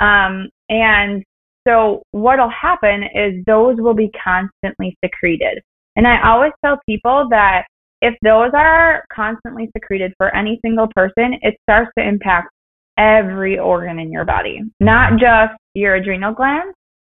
[0.00, 1.22] Um, and
[1.68, 5.62] so what'll happen is those will be constantly secreted.
[5.96, 7.66] And I always tell people that
[8.00, 12.48] if those are constantly secreted for any single person, it starts to impact
[12.98, 16.74] every organ in your body, not just your adrenal glands,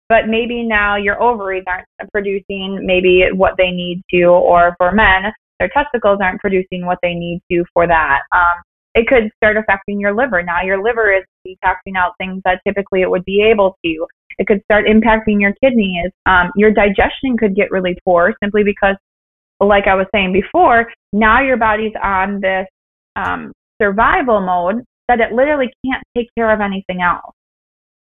[0.09, 5.33] but maybe now your ovaries aren't producing maybe what they need to, or for men,
[5.59, 8.21] their testicles aren't producing what they need to for that.
[8.33, 8.63] Um,
[8.95, 10.43] it could start affecting your liver.
[10.43, 14.07] Now your liver is detoxing out things that typically it would be able to.
[14.39, 16.11] It could start impacting your kidneys.
[16.27, 18.97] Um, your digestion could get really poor simply because,
[19.61, 22.67] like I was saying before, now your body's on this
[23.17, 27.35] um, survival mode that it literally can't take care of anything else.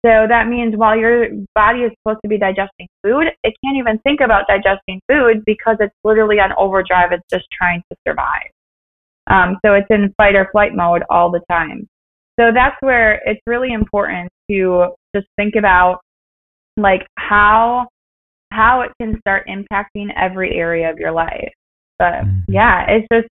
[0.05, 3.99] So that means while your body is supposed to be digesting food, it can't even
[3.99, 7.11] think about digesting food because it's literally on overdrive.
[7.11, 8.51] It's just trying to survive.
[9.27, 11.87] Um, so it's in fight or flight mode all the time.
[12.39, 15.99] So that's where it's really important to just think about
[16.75, 17.87] like how
[18.51, 21.51] how it can start impacting every area of your life.
[21.97, 22.51] But mm-hmm.
[22.51, 23.27] yeah, it's just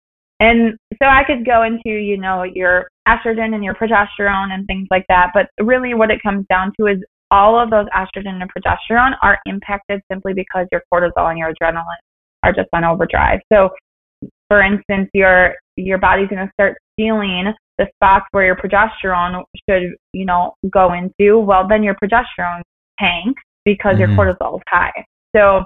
[0.41, 4.87] and so I could go into, you know, your estrogen and your progesterone and things
[4.91, 5.31] like that.
[5.33, 6.99] But really, what it comes down to is
[7.31, 11.85] all of those estrogen and progesterone are impacted simply because your cortisol and your adrenaline
[12.43, 13.41] are just on overdrive.
[13.53, 13.71] So,
[14.49, 19.95] for instance, your your body's going to start feeling the spots where your progesterone should,
[20.13, 21.39] you know, go into.
[21.39, 22.63] Well, then your progesterone
[22.99, 24.13] tanks because mm-hmm.
[24.13, 25.05] your cortisol is high.
[25.35, 25.65] So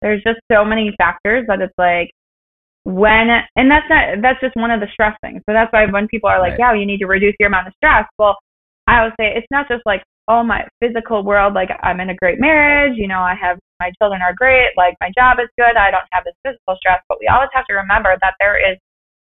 [0.00, 2.10] there's just so many factors that it's like
[2.84, 5.42] when and that's not that's just one of the stress things.
[5.48, 6.74] So that's why when people are like, right.
[6.74, 8.06] yeah, you need to reduce your amount of stress.
[8.18, 8.38] Well,
[8.86, 12.14] I would say it's not just like, oh my physical world, like I'm in a
[12.14, 15.76] great marriage, you know, I have my children are great, like my job is good,
[15.76, 18.78] I don't have this physical stress, but we always have to remember that there is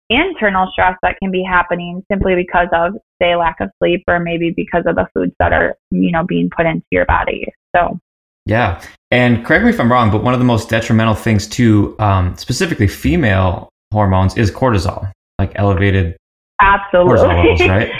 [0.09, 4.53] internal stress that can be happening simply because of say lack of sleep or maybe
[4.55, 7.45] because of the foods that are, you know, being put into your body.
[7.75, 7.99] So
[8.47, 8.81] yeah.
[9.11, 12.35] And correct me if I'm wrong, but one of the most detrimental things to um,
[12.37, 16.17] specifically female hormones is cortisol, like elevated
[16.59, 17.13] Absolutely.
[17.13, 17.91] cortisol levels, right?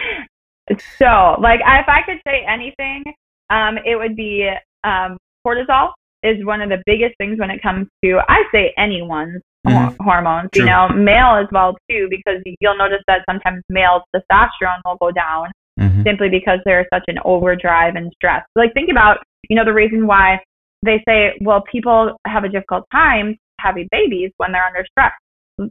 [0.97, 3.03] so, like, if I could say anything,
[3.49, 4.49] um, it would be
[4.83, 5.91] um, cortisol
[6.23, 10.03] is one of the biggest things when it comes to, I say, anyone's mm-hmm.
[10.03, 10.65] hormones, True.
[10.65, 15.11] you know, male as well, too, because you'll notice that sometimes male testosterone will go
[15.11, 16.03] down mm-hmm.
[16.03, 18.43] simply because there's such an overdrive and stress.
[18.55, 20.39] Like, think about you know, the reason why
[20.83, 25.11] they say, well, people have a difficult time having babies when they're under stress.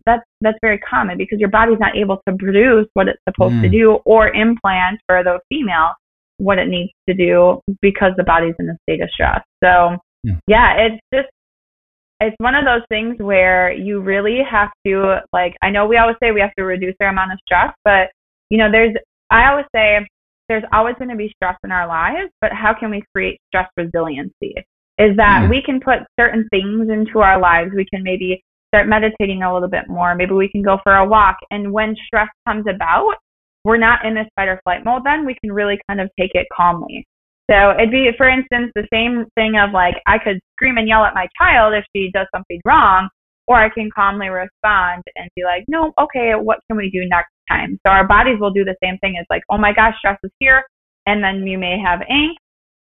[0.05, 3.63] That's that's very common because your body's not able to produce what it's supposed mm.
[3.63, 5.93] to do or implant for the female
[6.39, 9.41] what it needs to do because the body's in a state of stress.
[9.63, 10.41] So mm.
[10.49, 11.29] yeah, it's just
[12.21, 16.17] it's one of those things where you really have to like I know we always
[16.21, 18.11] say we have to reduce our amount of stress, but
[18.51, 18.95] you know, there's
[19.31, 19.99] I always say
[20.49, 23.69] there's always going to be stress in our lives, but how can we create stress
[23.77, 24.55] resiliency?
[24.99, 25.51] Is that mm.
[25.51, 27.73] we can put certain things into our lives.
[27.75, 30.15] We can maybe start meditating a little bit more.
[30.15, 31.37] Maybe we can go for a walk.
[31.51, 33.15] And when stress comes about,
[33.65, 36.33] we're not in this fight or flight mode, then we can really kind of take
[36.35, 37.07] it calmly.
[37.51, 41.05] So it'd be, for instance, the same thing of like, I could scream and yell
[41.05, 43.09] at my child if she does something wrong,
[43.47, 47.31] or I can calmly respond and be like, no, okay, what can we do next
[47.49, 47.79] time?
[47.87, 49.17] So our bodies will do the same thing.
[49.19, 50.65] It's like, oh my gosh, stress is here.
[51.07, 52.35] And then you may have angst,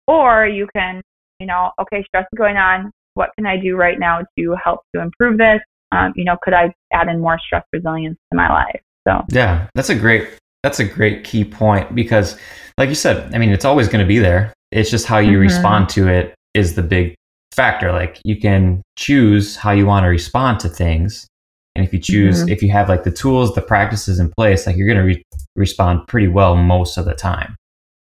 [0.08, 1.02] or you can,
[1.40, 2.92] you know, okay, stress is going on.
[3.14, 5.62] What can I do right now to help to improve this?
[5.92, 8.82] Um, you know, could I add in more stress resilience to my life?
[9.08, 10.28] So yeah, that's a great
[10.64, 12.40] that's a great key point because,
[12.80, 14.52] like you said, I mean, it's always going to be there.
[14.72, 15.42] It's just how you mm-hmm.
[15.42, 17.16] respond to it is the big
[17.56, 17.92] factor.
[17.92, 21.28] Like you can choose how you want to respond to things.
[21.76, 22.50] And if you choose, mm-hmm.
[22.50, 25.24] if you have like the tools, the practices in place, like you're going to re-
[25.56, 27.56] respond pretty well most of the time.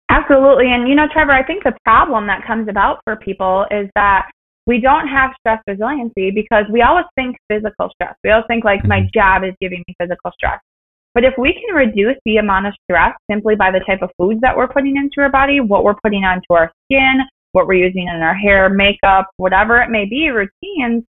[0.08, 0.70] Absolutely.
[0.70, 4.30] And, you know, Trevor, I think the problem that comes about for people is that
[4.66, 8.14] we don't have stress resiliency because we always think physical stress.
[8.22, 8.88] We always think like mm-hmm.
[8.88, 10.60] my job is giving me physical stress.
[11.14, 14.40] But if we can reduce the amount of stress simply by the type of foods
[14.42, 17.20] that we're putting into our body, what we're putting onto our skin,
[17.56, 21.02] what we're using in our hair, makeup, whatever it may be, routines,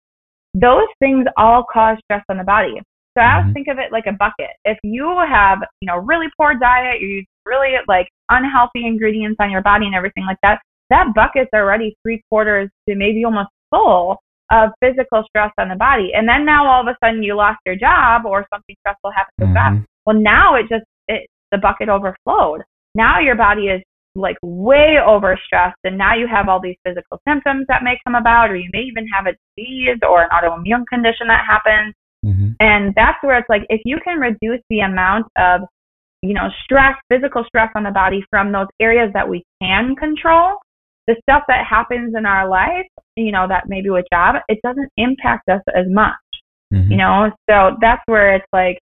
[0.53, 2.81] those things all cause stress on the body.
[3.17, 3.53] So I always mm-hmm.
[3.53, 4.55] think of it like a bucket.
[4.63, 9.51] If you have, you know, really poor diet, you use really like unhealthy ingredients on
[9.51, 14.17] your body and everything like that, that bucket's already three quarters to maybe almost full
[14.49, 16.11] of physical stress on the body.
[16.15, 19.35] And then now all of a sudden you lost your job or something stressful happened
[19.39, 19.83] to mm-hmm.
[20.05, 22.61] Well, now it just, it, the bucket overflowed.
[22.95, 23.81] Now your body is
[24.17, 28.49] like way overstressed and now you have all these physical symptoms that may come about
[28.49, 31.93] or you may even have a disease or an autoimmune condition that happens.
[32.25, 32.53] Mm-hmm.
[32.59, 35.61] And that's where it's like if you can reduce the amount of
[36.21, 40.57] you know, stress, physical stress on the body from those areas that we can control,
[41.05, 44.89] the stuff that happens in our life, you know, that maybe with job, it doesn't
[44.97, 46.15] impact us as much.
[46.73, 46.91] Mm-hmm.
[46.91, 48.79] You know, so that's where it's like,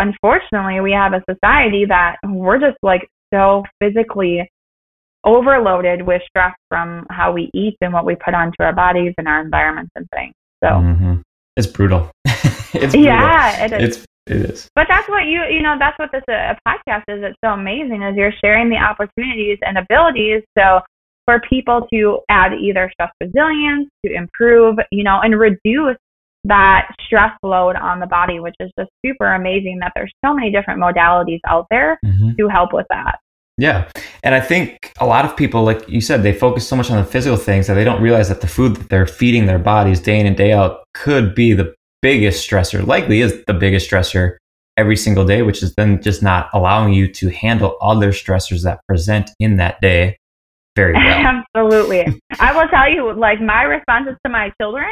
[0.00, 4.48] unfortunately, we have a society that we're just like so physically
[5.24, 9.28] overloaded with stress from how we eat and what we put onto our bodies and
[9.28, 10.32] our environments and things.
[10.62, 11.14] So mm-hmm.
[11.56, 12.10] it's brutal.
[12.24, 13.02] it's brutal.
[13.02, 13.96] yeah, it is.
[13.96, 14.68] It's it is.
[14.74, 17.22] But that's what you, you know, that's what this uh, podcast is.
[17.22, 20.42] It's so amazing is you're sharing the opportunities and abilities.
[20.56, 20.80] So
[21.24, 25.96] for people to add either stress resilience, to improve, you know, and reduce
[26.44, 30.50] that stress load on the body, which is just super amazing that there's so many
[30.50, 32.32] different modalities out there mm-hmm.
[32.38, 33.18] to help with that.
[33.58, 33.90] Yeah.
[34.22, 36.96] And I think a lot of people, like you said, they focus so much on
[36.96, 40.00] the physical things that they don't realize that the food that they're feeding their bodies
[40.00, 44.36] day in and day out could be the biggest stressor, likely is the biggest stressor
[44.78, 48.80] every single day, which is then just not allowing you to handle other stressors that
[48.88, 50.16] present in that day
[50.74, 51.44] very well.
[51.54, 52.20] Absolutely.
[52.38, 54.88] I will tell you, like, my responses to my children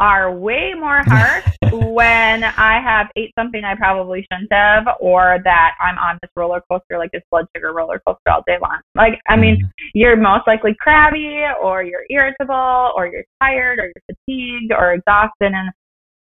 [0.00, 5.74] are way more harsh when I have ate something I probably shouldn't have, or that
[5.80, 8.80] I'm on this roller coaster, like this blood sugar roller coaster all day long.
[8.94, 9.70] Like, I mean, mm.
[9.94, 15.52] you're most likely crabby, or you're irritable, or you're tired, or you're fatigued, or exhausted.
[15.52, 15.70] And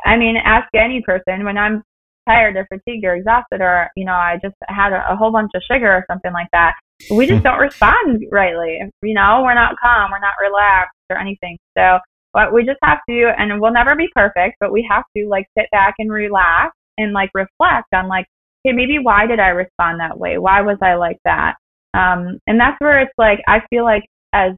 [0.05, 1.83] I mean, ask any person when I'm
[2.29, 5.51] tired or fatigued or exhausted or, you know, I just had a, a whole bunch
[5.55, 6.73] of sugar or something like that.
[7.09, 8.79] We just don't respond rightly.
[9.01, 11.57] You know, we're not calm, we're not relaxed or anything.
[11.77, 11.99] So,
[12.33, 15.45] but we just have to, and we'll never be perfect, but we have to like
[15.57, 18.25] sit back and relax and like reflect on like,
[18.63, 20.37] hey, maybe why did I respond that way?
[20.37, 21.55] Why was I like that?
[21.93, 24.51] Um, and that's where it's like, I feel like as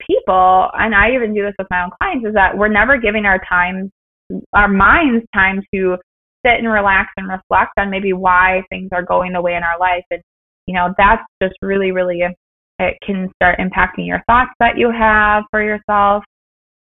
[0.00, 3.26] people, and I even do this with my own clients, is that we're never giving
[3.26, 3.90] our time
[4.54, 5.96] our minds time to
[6.44, 9.78] sit and relax and reflect on maybe why things are going the way in our
[9.78, 10.22] life and
[10.66, 12.22] you know that's just really really
[12.78, 16.24] it can start impacting your thoughts that you have for yourself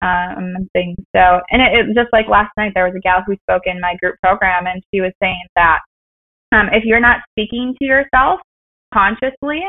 [0.02, 3.22] um, and things so and it, it just like last night there was a gal
[3.26, 5.78] who spoke in my group program and she was saying that
[6.52, 8.40] um, if you're not speaking to yourself
[8.92, 9.62] consciously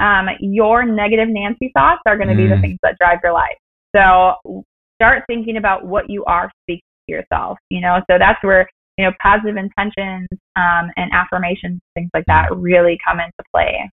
[0.00, 2.44] um, your negative nancy thoughts are going to mm.
[2.44, 2.60] be the mm.
[2.62, 3.58] things that drive your life
[3.94, 4.64] so
[5.02, 8.00] start thinking about what you are speaking to yourself, you know?
[8.10, 13.18] So that's where, you know, positive intentions um, and affirmations, things like that really come
[13.18, 13.90] into play.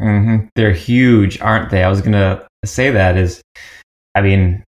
[0.00, 0.46] Mm-hmm.
[0.54, 1.82] They're huge, aren't they?
[1.82, 3.40] I was going to say that is,
[4.14, 4.62] I mean,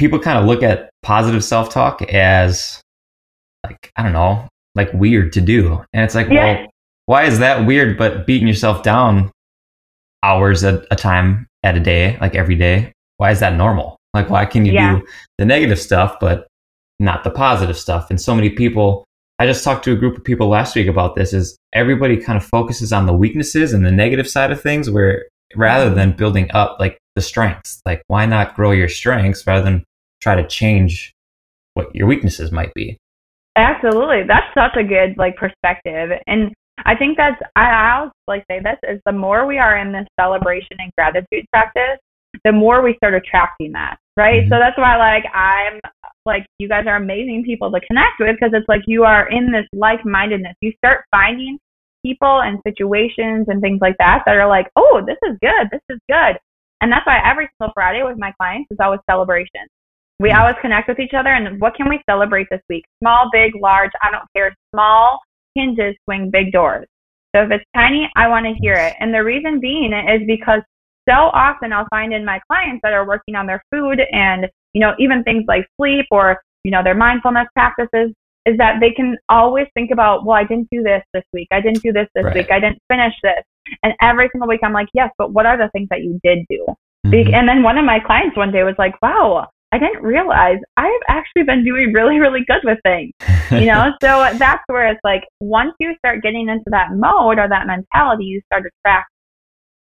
[0.00, 2.80] people kind of look at positive self talk as
[3.64, 5.84] like, I don't know, like weird to do.
[5.92, 6.44] And it's like, yeah.
[6.44, 6.66] well,
[7.04, 9.30] why is that weird, but beating yourself down
[10.22, 12.92] hours at a time at a day, like every day?
[13.18, 13.98] Why is that normal?
[14.14, 14.96] Like, why can you yeah.
[14.96, 16.48] do the negative stuff, but
[16.98, 18.08] not the positive stuff.
[18.10, 19.04] And so many people,
[19.38, 22.38] I just talked to a group of people last week about this, is everybody kind
[22.38, 26.50] of focuses on the weaknesses and the negative side of things where rather than building
[26.52, 29.84] up like the strengths, like why not grow your strengths rather than
[30.20, 31.14] try to change
[31.74, 32.98] what your weaknesses might be?
[33.56, 34.22] Absolutely.
[34.26, 36.10] That's such a good like perspective.
[36.26, 36.52] And
[36.84, 40.06] I think that's I always like say this is the more we are in this
[40.18, 41.98] celebration and gratitude practice,
[42.44, 44.42] the more we start attracting that, right?
[44.42, 44.52] Mm-hmm.
[44.52, 45.80] So that's why like I'm
[46.24, 49.52] like you guys are amazing people to connect with because it's like you are in
[49.52, 50.54] this like-mindedness.
[50.60, 51.58] You start finding
[52.04, 55.68] people and situations and things like that that are like, "Oh, this is good.
[55.70, 56.38] This is good."
[56.80, 59.68] And that's why every single Friday with my clients is always celebration.
[60.20, 62.84] We always connect with each other and what can we celebrate this week?
[63.02, 64.54] Small, big, large, I don't care.
[64.74, 65.18] Small
[65.54, 66.86] hinges swing big doors.
[67.34, 68.96] So if it's tiny, I want to hear it.
[69.00, 70.60] And the reason being is because
[71.08, 74.80] so often I'll find in my clients that are working on their food and, you
[74.82, 78.12] know, even things like sleep or, you know, their mindfulness practices
[78.44, 81.48] is that they can always think about, well, I didn't do this this week.
[81.50, 82.34] I didn't do this this right.
[82.34, 82.50] week.
[82.50, 83.42] I didn't finish this.
[83.82, 86.44] And every single week I'm like, yes, but what are the things that you did
[86.50, 86.66] do?
[87.06, 87.34] Mm-hmm.
[87.34, 91.00] And then one of my clients one day was like, wow, I didn't realize I've
[91.08, 93.12] actually been doing really, really good with things.
[93.50, 97.48] You know, so that's where it's like once you start getting into that mode or
[97.48, 99.06] that mentality, you start to track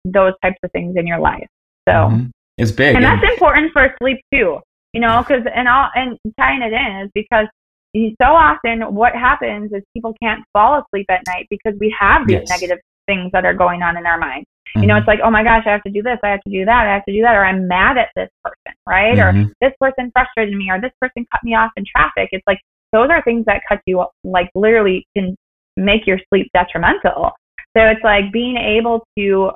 [0.05, 1.47] those types of things in your life.
[1.87, 2.25] So mm-hmm.
[2.57, 4.59] it's big, and that's important for sleep too.
[4.93, 7.47] You know, because and all and tying it in is because
[7.95, 12.41] so often what happens is people can't fall asleep at night because we have these
[12.47, 12.49] yes.
[12.49, 14.45] negative things that are going on in our mind.
[14.75, 14.81] Mm-hmm.
[14.81, 14.99] You know, mm-hmm.
[14.99, 16.87] it's like, oh my gosh, I have to do this, I have to do that,
[16.87, 19.17] I have to do that, or I'm mad at this person, right?
[19.17, 19.41] Mm-hmm.
[19.41, 22.29] Or this person frustrated me, or this person cut me off in traffic.
[22.31, 22.59] It's like
[22.91, 25.35] those are things that cut you like literally can
[25.77, 27.31] make your sleep detrimental.
[27.77, 29.51] So it's like being able to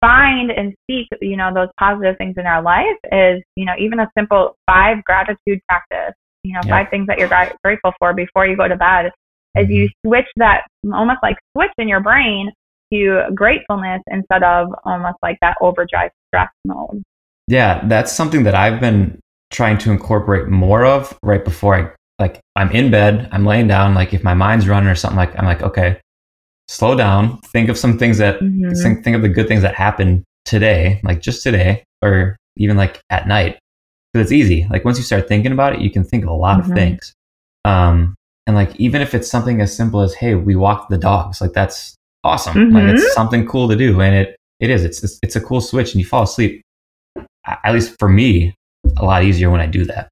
[0.00, 4.00] find and seek, you know, those positive things in our life is, you know, even
[4.00, 6.70] a simple five gratitude practice, you know, yeah.
[6.70, 7.30] five things that you're
[7.64, 9.10] grateful for before you go to bed.
[9.56, 10.08] As you mm-hmm.
[10.08, 12.50] switch that almost like switch in your brain
[12.94, 17.02] to gratefulness instead of almost like that overdrive stress mode.
[17.48, 19.18] Yeah, that's something that I've been
[19.50, 23.94] trying to incorporate more of right before I like I'm in bed, I'm laying down,
[23.94, 26.00] like if my mind's running or something like I'm like, okay,
[26.68, 28.70] slow down, think of some things that mm-hmm.
[28.80, 33.00] think, think of the good things that happened today, like just today, or even like
[33.10, 33.58] at night.
[34.12, 34.66] Because it's easy.
[34.70, 36.70] Like once you start thinking about it, you can think of a lot mm-hmm.
[36.70, 37.12] of things.
[37.64, 38.14] Um,
[38.46, 41.52] and like even if it's something as simple as, hey, we walked the dogs, like
[41.52, 42.54] that's awesome.
[42.54, 42.74] Mm-hmm.
[42.74, 44.84] Like it's something cool to do, and it it is.
[44.84, 46.62] It's it's a cool switch, and you fall asleep.
[47.46, 48.54] At least for me,
[48.96, 50.08] a lot easier when I do that.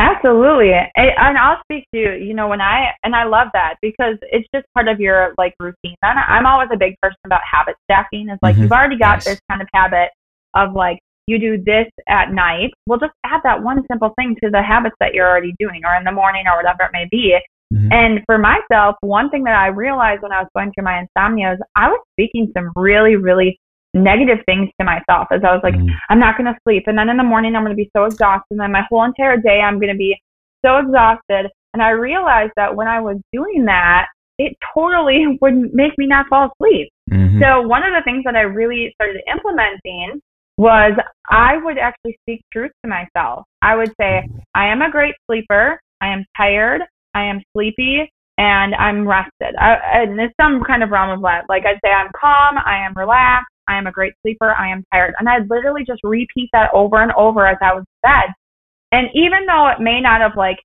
[0.00, 0.72] Absolutely.
[0.72, 4.48] And I'll speak to, you You know, when I, and I love that because it's
[4.52, 5.94] just part of your like routine.
[6.02, 8.28] And I'm always a big person about habit stacking.
[8.28, 8.64] It's like mm-hmm.
[8.64, 9.24] you've already got nice.
[9.24, 10.08] this kind of habit
[10.54, 10.98] of like,
[11.28, 12.72] you do this at night.
[12.86, 15.94] Well, just add that one simple thing to the habits that you're already doing or
[15.94, 17.38] in the morning or whatever it may be.
[17.72, 17.92] Mm-hmm.
[17.92, 21.54] And for myself, one thing that I realized when I was going through my insomnia
[21.54, 23.58] is I was speaking some really, really
[23.94, 25.88] negative things to myself as I was like, mm.
[26.10, 26.84] I'm not going to sleep.
[26.86, 28.46] And then in the morning, I'm going to be so exhausted.
[28.50, 30.16] And then my whole entire day, I'm going to be
[30.64, 31.50] so exhausted.
[31.72, 34.06] And I realized that when I was doing that,
[34.38, 36.88] it totally would make me not fall asleep.
[37.10, 37.40] Mm-hmm.
[37.40, 40.20] So one of the things that I really started implementing
[40.56, 40.92] was
[41.30, 43.44] I would actually speak truth to myself.
[43.62, 45.80] I would say, I am a great sleeper.
[46.00, 46.82] I am tired.
[47.14, 49.54] I am sleepy and I'm rested.
[49.58, 51.44] I, and it's some kind of realm of that.
[51.48, 52.58] Like I'd say, I'm calm.
[52.58, 53.50] I am relaxed.
[53.68, 54.52] I am a great sleeper.
[54.52, 55.14] I am tired.
[55.18, 58.34] And I'd literally just repeat that over and over as I was in bed.
[58.92, 60.58] And even though it may not have like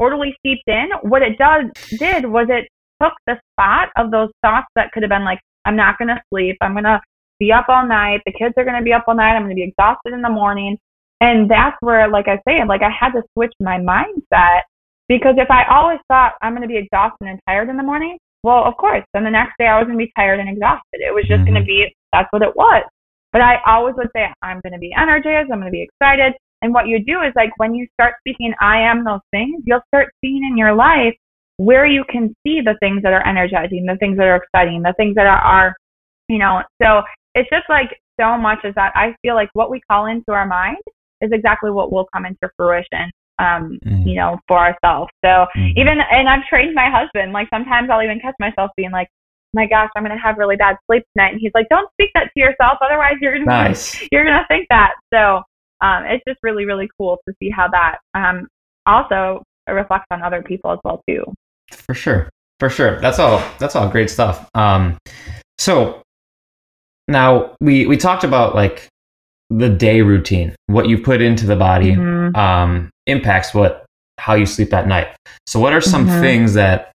[0.00, 1.66] totally seeped in, what it does
[1.98, 2.68] did was it
[3.02, 6.56] took the spot of those thoughts that could have been like, I'm not gonna sleep,
[6.60, 7.00] I'm gonna
[7.38, 9.62] be up all night, the kids are gonna be up all night, I'm gonna be
[9.62, 10.78] exhausted in the morning.
[11.20, 14.62] And that's where, like I say, like I had to switch my mindset
[15.10, 18.62] because if I always thought I'm gonna be exhausted and tired in the morning, well,
[18.64, 21.02] of course, then the next day I was gonna be tired and exhausted.
[21.02, 21.58] It was just mm-hmm.
[21.58, 22.86] gonna be that's what it was.
[23.32, 25.50] But I always would say, I'm going to be energized.
[25.52, 26.34] I'm going to be excited.
[26.62, 29.86] And what you do is like when you start speaking, I am those things, you'll
[29.88, 31.14] start seeing in your life
[31.56, 34.94] where you can see the things that are energizing, the things that are exciting, the
[34.96, 35.76] things that are, are
[36.28, 37.02] you know, so
[37.34, 40.46] it's just like so much is that I feel like what we call into our
[40.46, 40.78] mind
[41.20, 43.10] is exactly what will come into fruition
[43.40, 44.06] um, mm-hmm.
[44.06, 45.10] you know, for ourselves.
[45.24, 45.78] So mm-hmm.
[45.80, 49.08] even, and I've trained my husband, like sometimes I'll even catch myself being like,
[49.54, 51.32] my gosh, I'm going to have really bad sleep tonight.
[51.32, 52.78] And he's like, don't speak that to yourself.
[52.84, 53.98] Otherwise you're going nice.
[53.98, 54.92] to, you're going to think that.
[55.12, 55.42] So,
[55.82, 58.46] um, it's just really, really cool to see how that, um,
[58.86, 61.24] also reflects on other people as well too.
[61.72, 62.28] For sure.
[62.58, 63.00] For sure.
[63.00, 64.48] That's all, that's all great stuff.
[64.54, 64.98] Um,
[65.58, 66.02] so
[67.08, 68.88] now we, we talked about like
[69.50, 72.34] the day routine, what you put into the body, mm-hmm.
[72.36, 73.84] um, impacts what,
[74.18, 75.08] how you sleep at night.
[75.46, 76.20] So what are some mm-hmm.
[76.20, 76.90] things that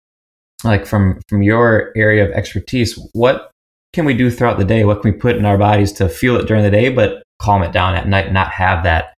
[0.64, 3.52] like from from your area of expertise what
[3.94, 6.36] can we do throughout the day what can we put in our bodies to feel
[6.36, 9.14] it during the day but calm it down at night not have that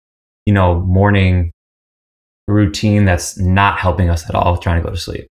[0.46, 1.52] you know morning
[2.48, 5.28] routine that's not helping us at all trying to go to sleep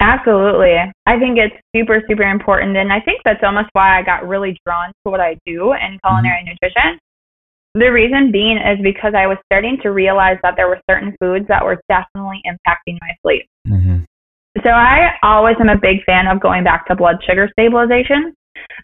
[0.00, 0.74] absolutely
[1.06, 4.56] i think it's super super important and i think that's almost why i got really
[4.64, 6.50] drawn to what i do in culinary mm-hmm.
[6.50, 6.98] nutrition
[7.74, 11.46] the reason being is because i was starting to realize that there were certain foods
[11.48, 13.98] that were definitely impacting my sleep mm-hmm.
[14.64, 18.34] So I always am a big fan of going back to blood sugar stabilization.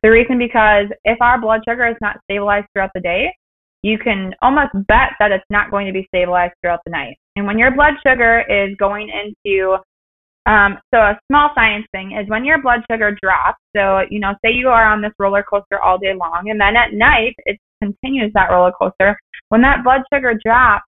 [0.03, 3.35] The reason because if our blood sugar is not stabilized throughout the day,
[3.82, 7.16] you can almost bet that it's not going to be stabilized throughout the night.
[7.37, 9.76] And when your blood sugar is going into
[10.47, 13.59] um, so a small science thing is when your blood sugar drops.
[13.74, 16.76] So you know, say you are on this roller coaster all day long, and then
[16.76, 19.16] at night it continues that roller coaster.
[19.49, 20.85] When that blood sugar drops,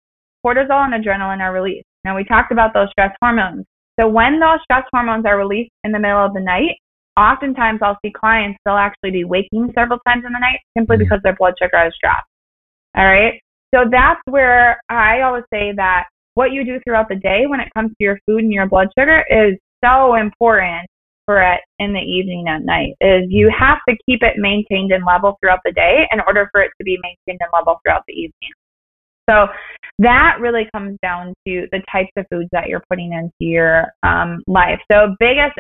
[0.45, 1.87] cortisol and adrenaline are released.
[2.03, 3.65] Now we talked about those stress hormones.
[3.99, 6.77] So when those stress hormones are released in the middle of the night,
[7.17, 11.03] oftentimes I'll see clients they'll actually be waking several times in the night simply mm-hmm.
[11.03, 12.27] because their blood sugar has dropped.
[12.97, 13.39] All right.
[13.73, 17.69] So that's where I always say that what you do throughout the day when it
[17.73, 20.87] comes to your food and your blood sugar is so important
[21.31, 25.05] for it in the evening at night is you have to keep it maintained and
[25.05, 28.13] level throughout the day in order for it to be maintained and level throughout the
[28.13, 28.51] evening.
[29.29, 29.47] So
[29.99, 34.43] that really comes down to the types of foods that you're putting into your um,
[34.45, 34.79] life.
[34.91, 35.55] So biggest,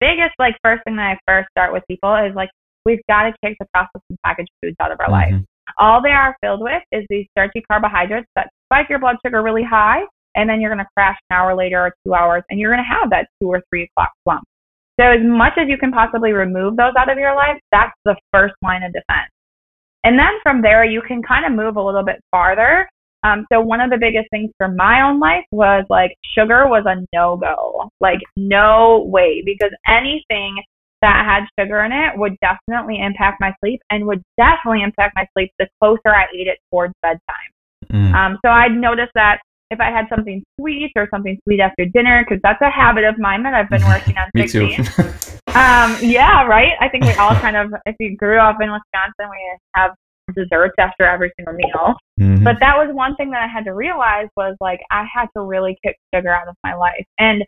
[0.00, 2.50] biggest like first thing that I first start with people is like
[2.84, 5.36] we've got to kick the processed and packaged foods out of our mm-hmm.
[5.36, 5.44] life.
[5.78, 9.64] All they are filled with is these starchy carbohydrates that spike your blood sugar really
[9.64, 10.00] high,
[10.34, 12.84] and then you're going to crash an hour later or two hours, and you're going
[12.84, 14.44] to have that two or three o'clock slump.
[15.00, 18.16] So as much as you can possibly remove those out of your life, that's the
[18.32, 19.32] first line of defense.
[20.04, 22.86] And then from there, you can kind of move a little bit farther.
[23.22, 26.84] Um, so one of the biggest things for my own life was like sugar was
[26.86, 30.56] a no go, like no way, because anything
[31.02, 35.26] that had sugar in it would definitely impact my sleep and would definitely impact my
[35.32, 37.20] sleep the closer I ate it towards bedtime.
[37.90, 38.14] Mm.
[38.14, 39.40] Um, so I'd noticed that
[39.70, 43.18] if I had something sweet or something sweet after dinner, because that's a habit of
[43.18, 44.28] mine that I've been working on.
[44.34, 44.66] Me too.
[45.48, 46.72] um, yeah, right.
[46.80, 49.92] I think we all kind of, if you grew up in Wisconsin, we have
[50.34, 51.94] desserts after every single meal.
[52.20, 52.44] Mm-hmm.
[52.44, 55.42] But that was one thing that I had to realize was like I had to
[55.42, 57.42] really kick sugar out of my life, and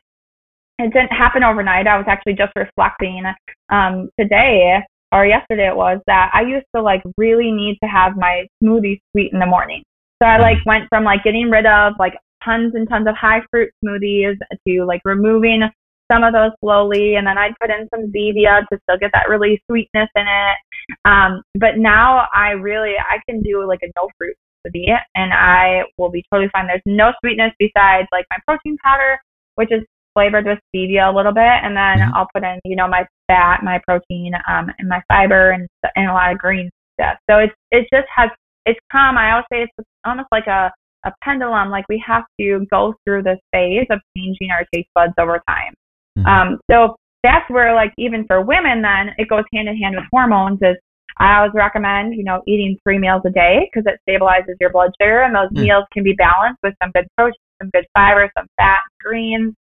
[0.79, 1.87] it didn't happen overnight.
[1.87, 3.23] I was actually just reflecting
[3.71, 8.17] um, today or yesterday it was that I used to like really need to have
[8.17, 9.83] my smoothie sweet in the morning.
[10.23, 12.15] So I like went from like getting rid of like
[12.45, 14.37] tons and tons of high fruit smoothies
[14.69, 15.63] to like removing
[16.11, 19.29] some of those slowly and then I'd put in some stevia to still get that
[19.29, 20.57] really sweetness in it.
[21.05, 25.83] Um, but now I really I can do like a no fruit smoothie and I
[25.99, 26.69] will be totally fine.
[26.69, 29.19] There's no sweetness besides like my protein powder,
[29.57, 29.83] which is
[30.15, 32.15] flavored with stevia a little bit, and then mm-hmm.
[32.15, 35.67] I'll put in you know my fat, my protein, um, and my fiber and
[35.97, 36.71] and a lot of green
[37.01, 37.17] stuff.
[37.29, 38.31] So it's it just has
[38.67, 39.19] it's calm.
[39.19, 40.71] I always say it's almost like a,
[41.05, 41.71] a pendulum.
[41.71, 45.75] Like we have to go through this phase of changing our taste buds over time.
[46.19, 46.27] Mm-hmm.
[46.27, 50.05] Um, so that's where like even for women, then it goes hand in hand with
[50.13, 50.59] hormones.
[50.63, 50.77] Is
[51.19, 54.91] I always recommend you know eating three meals a day because it stabilizes your blood
[55.01, 55.65] sugar, and those mm-hmm.
[55.65, 59.55] meals can be balanced with some good protein, some good fiber, some fat, greens.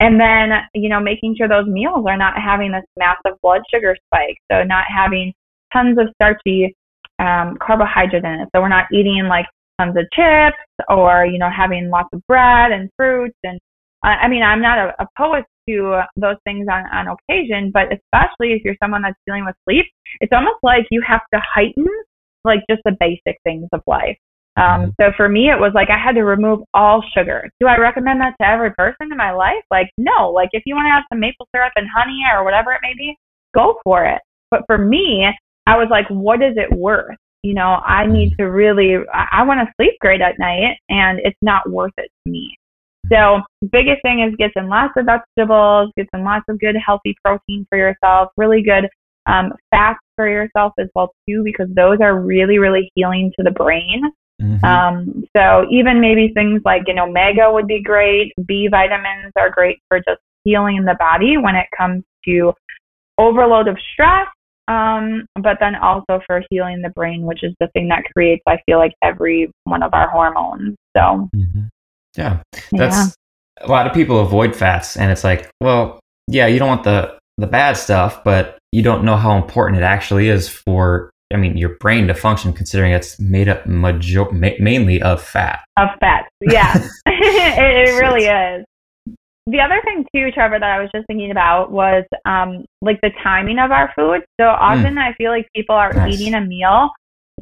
[0.00, 3.96] And then, you know, making sure those meals are not having this massive blood sugar
[4.06, 4.36] spike.
[4.50, 5.32] So not having
[5.72, 6.74] tons of starchy
[7.18, 8.48] um, carbohydrate in it.
[8.54, 9.46] So we're not eating like
[9.80, 10.58] tons of chips
[10.88, 13.36] or, you know, having lots of bread and fruits.
[13.44, 13.58] And
[14.04, 18.52] uh, I mean, I'm not a, opposed to those things on, on occasion, but especially
[18.52, 19.86] if you're someone that's dealing with sleep,
[20.20, 21.86] it's almost like you have to heighten
[22.44, 24.16] like just the basic things of life.
[24.56, 24.90] Um, mm-hmm.
[25.00, 27.48] so for me, it was like I had to remove all sugar.
[27.60, 29.62] Do I recommend that to every person in my life?
[29.70, 30.30] Like, no.
[30.30, 32.94] Like, if you want to have some maple syrup and honey or whatever it may
[32.96, 33.14] be,
[33.54, 34.20] go for it.
[34.50, 35.26] But for me,
[35.68, 37.16] I was like, what is it worth?
[37.42, 41.20] You know, I need to really, I, I want to sleep great at night and
[41.22, 42.56] it's not worth it to me.
[43.12, 43.40] So
[43.70, 47.66] biggest thing is get some lots of vegetables, get some lots of good healthy protein
[47.68, 48.88] for yourself, really good
[49.26, 53.50] um, fats for yourself as well too, because those are really, really healing to the
[53.50, 54.02] brain.
[54.40, 54.64] Mm-hmm.
[54.64, 58.32] Um, so even maybe things like, you know, omega would be great.
[58.46, 62.52] B vitamins are great for just healing the body when it comes to
[63.18, 64.26] overload of stress
[64.68, 68.58] um, but then also for healing the brain, which is the thing that creates, I
[68.66, 70.76] feel like, every one of our hormones.
[70.96, 71.62] So, mm-hmm.
[72.16, 72.42] yeah,
[72.72, 73.16] that's
[73.60, 73.66] yeah.
[73.66, 77.18] a lot of people avoid fats, and it's like, well, yeah, you don't want the
[77.38, 81.56] the bad stuff, but you don't know how important it actually is for, I mean,
[81.56, 85.60] your brain to function, considering it's made up major- ma- mainly of fat.
[85.76, 86.74] Of fat, yeah,
[87.06, 88.66] it, it really is
[89.50, 93.10] the other thing too, Trevor, that I was just thinking about was um, like the
[93.22, 94.20] timing of our food.
[94.38, 94.98] So often mm.
[94.98, 96.14] I feel like people are nice.
[96.14, 96.90] eating a meal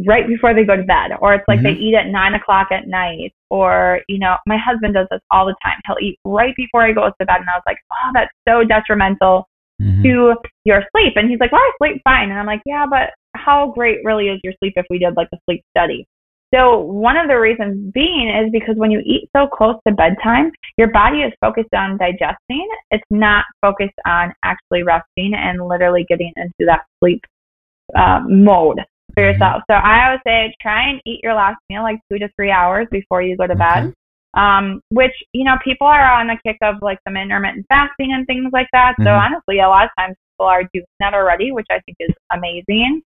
[0.07, 1.75] right before they go to bed, or it's like mm-hmm.
[1.75, 5.47] they eat at nine o'clock at night, or you know, my husband does this all
[5.47, 5.81] the time.
[5.87, 8.63] He'll eat right before he goes to bed, and I was like, oh, that's so
[8.63, 9.49] detrimental
[9.81, 10.03] mm-hmm.
[10.03, 10.35] to
[10.65, 11.15] your sleep.
[11.17, 14.29] And he's like, well, I sleep fine, and I'm like, yeah, but how great really
[14.29, 16.07] is your sleep if we did like a sleep study?
[16.55, 20.53] So one of the reasons being is because when you eat so close to bedtime,
[20.79, 22.69] your body is focused on digesting.
[22.91, 27.21] It's not focused on actually resting and literally getting into that sleep
[27.97, 28.79] uh, mode
[29.15, 29.33] for mm-hmm.
[29.33, 29.63] yourself.
[29.69, 32.87] So I always say try and eat your last meal like two to three hours
[32.91, 33.93] before you go to bed.
[34.35, 38.27] Um, which you know people are on the kick of like some intermittent fasting and
[38.27, 38.93] things like that.
[38.93, 39.05] Mm-hmm.
[39.05, 42.15] So honestly, a lot of times people are doing that already, which I think is
[42.31, 43.01] amazing.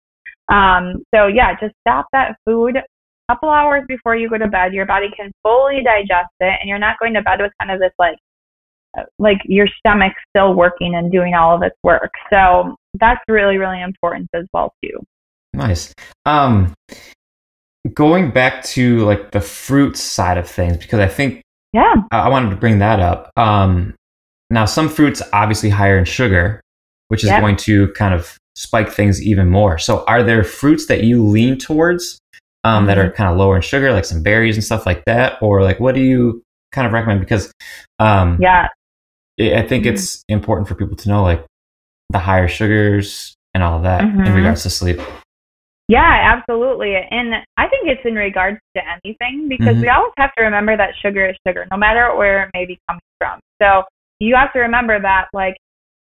[0.48, 2.78] Um, so yeah, just stop that food
[3.28, 6.78] couple hours before you go to bed, your body can fully digest it, and you're
[6.78, 8.16] not going to bed with kind of this like
[8.98, 12.10] uh, like your stomach still working and doing all of its work.
[12.30, 15.04] So that's really really important as well too.
[15.52, 15.94] Nice.
[16.24, 16.74] Um,
[17.94, 22.50] going back to like the fruit side of things because I think yeah I, wanted
[22.50, 23.30] to bring that up.
[23.36, 23.94] Um,
[24.50, 26.60] now some fruits obviously higher in sugar,
[27.08, 27.40] which is yep.
[27.40, 29.78] going to kind of spike things even more.
[29.78, 32.18] So are there fruits that you lean towards
[32.64, 35.40] um, that are kind of lower in sugar, like some berries and stuff like that?
[35.42, 36.42] Or like, what do you
[36.72, 37.20] kind of recommend?
[37.20, 37.52] Because
[37.98, 38.68] um, yeah,
[39.40, 39.94] I think mm-hmm.
[39.94, 41.44] it's important for people to know like
[42.10, 44.24] the higher sugars and all that mm-hmm.
[44.24, 45.00] in regards to sleep.
[45.88, 46.96] Yeah, absolutely.
[46.96, 49.82] And I think it's in regards to anything because mm-hmm.
[49.82, 52.78] we always have to remember that sugar is sugar, no matter where it may be
[52.86, 53.40] coming from.
[53.60, 53.84] So
[54.20, 55.56] you have to remember that, like,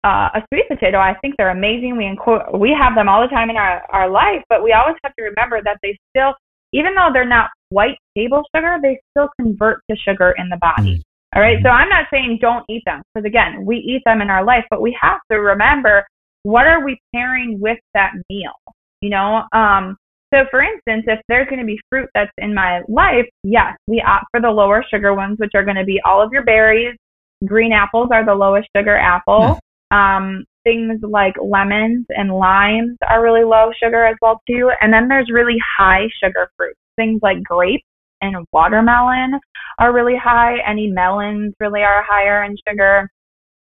[0.07, 1.96] uh, a sweet potato, I think they're amazing.
[1.96, 4.94] We inco- we have them all the time in our, our life, but we always
[5.02, 6.32] have to remember that they still,
[6.72, 10.98] even though they're not white table sugar, they still convert to sugar in the body.
[10.98, 11.36] Mm-hmm.
[11.36, 11.59] All right.
[11.62, 14.64] So I'm not saying don't eat them because again, we eat them in our life,
[14.70, 16.07] but we have to remember
[16.44, 18.54] what are we pairing with that meal?
[19.00, 19.96] You know, um,
[20.32, 24.00] so for instance, if there's going to be fruit that's in my life, yes, we
[24.07, 26.96] opt for the lower sugar ones, which are going to be all of your berries.
[27.44, 29.59] Green apples are the lowest sugar apple.
[29.91, 34.70] Um, things like lemons and limes are really low sugar as well too.
[34.80, 36.80] And then there's really high sugar fruits.
[36.97, 37.84] Things like grapes
[38.20, 39.39] and watermelon
[39.78, 40.57] are really high.
[40.66, 43.09] Any melons really are higher in sugar.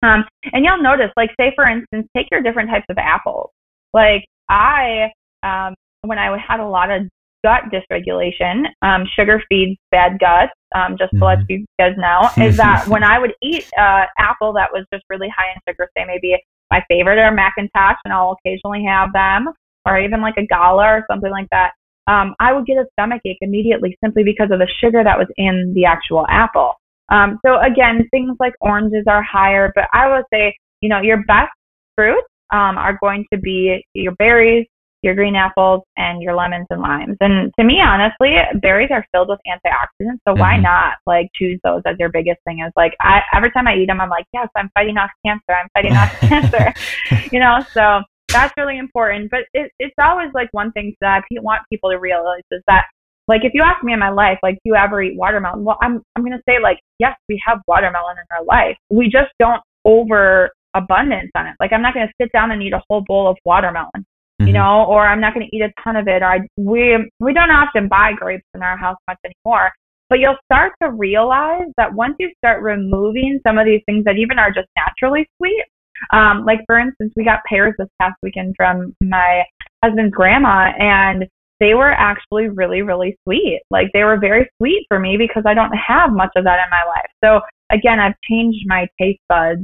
[0.03, 3.51] Um, and you'll notice, like, say for instance, take your different types of apples.
[3.93, 5.11] Like I,
[5.43, 7.03] um, when I had a lot of
[7.43, 10.51] gut dysregulation, um, sugar feeds bad guts.
[10.75, 11.51] Um, just to let mm-hmm.
[11.51, 15.29] you guys know, is that when I would eat uh, apple that was just really
[15.35, 16.37] high in sugar, say maybe
[16.69, 19.47] my favorite are McIntosh, and I'll occasionally have them,
[19.85, 21.71] or even like a Gala or something like that.
[22.05, 25.27] Um, I would get a stomach ache immediately simply because of the sugar that was
[25.37, 26.73] in the actual apple.
[27.11, 31.23] Um, so again, things like oranges are higher, but I would say, you know, your
[31.25, 31.51] best
[31.95, 34.67] fruits um, are going to be your berries,
[35.01, 37.17] your green apples, and your lemons and limes.
[37.19, 40.19] And to me, honestly, berries are filled with antioxidants.
[40.27, 40.39] So mm-hmm.
[40.39, 42.63] why not like choose those as your biggest thing?
[42.65, 45.51] Is like I, every time I eat them, I'm like, yes, I'm fighting off cancer.
[45.51, 46.73] I'm fighting off cancer.
[47.31, 49.29] You know, so that's really important.
[49.29, 52.85] But it, it's always like one thing that I want people to realize is that
[53.27, 55.63] like if you ask me in my life, like, do you ever eat watermelon?
[55.63, 58.75] Well, I'm I'm gonna say like, yes, we have watermelon in our life.
[58.89, 61.55] We just don't over abundance on it.
[61.59, 64.05] Like I'm not gonna sit down and eat a whole bowl of watermelon,
[64.39, 64.47] mm-hmm.
[64.47, 66.21] you know, or I'm not gonna eat a ton of it.
[66.21, 69.71] Or I, we we don't often buy grapes in our house much anymore.
[70.09, 74.17] But you'll start to realize that once you start removing some of these things that
[74.17, 75.63] even are just naturally sweet,
[76.11, 79.43] um, like for instance, we got pears this past weekend from my
[79.83, 81.27] husband's grandma, and
[81.59, 83.61] they were actually really, really sweet.
[83.69, 86.69] Like they were very sweet for me because I don't have much of that in
[86.71, 87.11] my life.
[87.23, 89.61] So again, I've changed my taste buds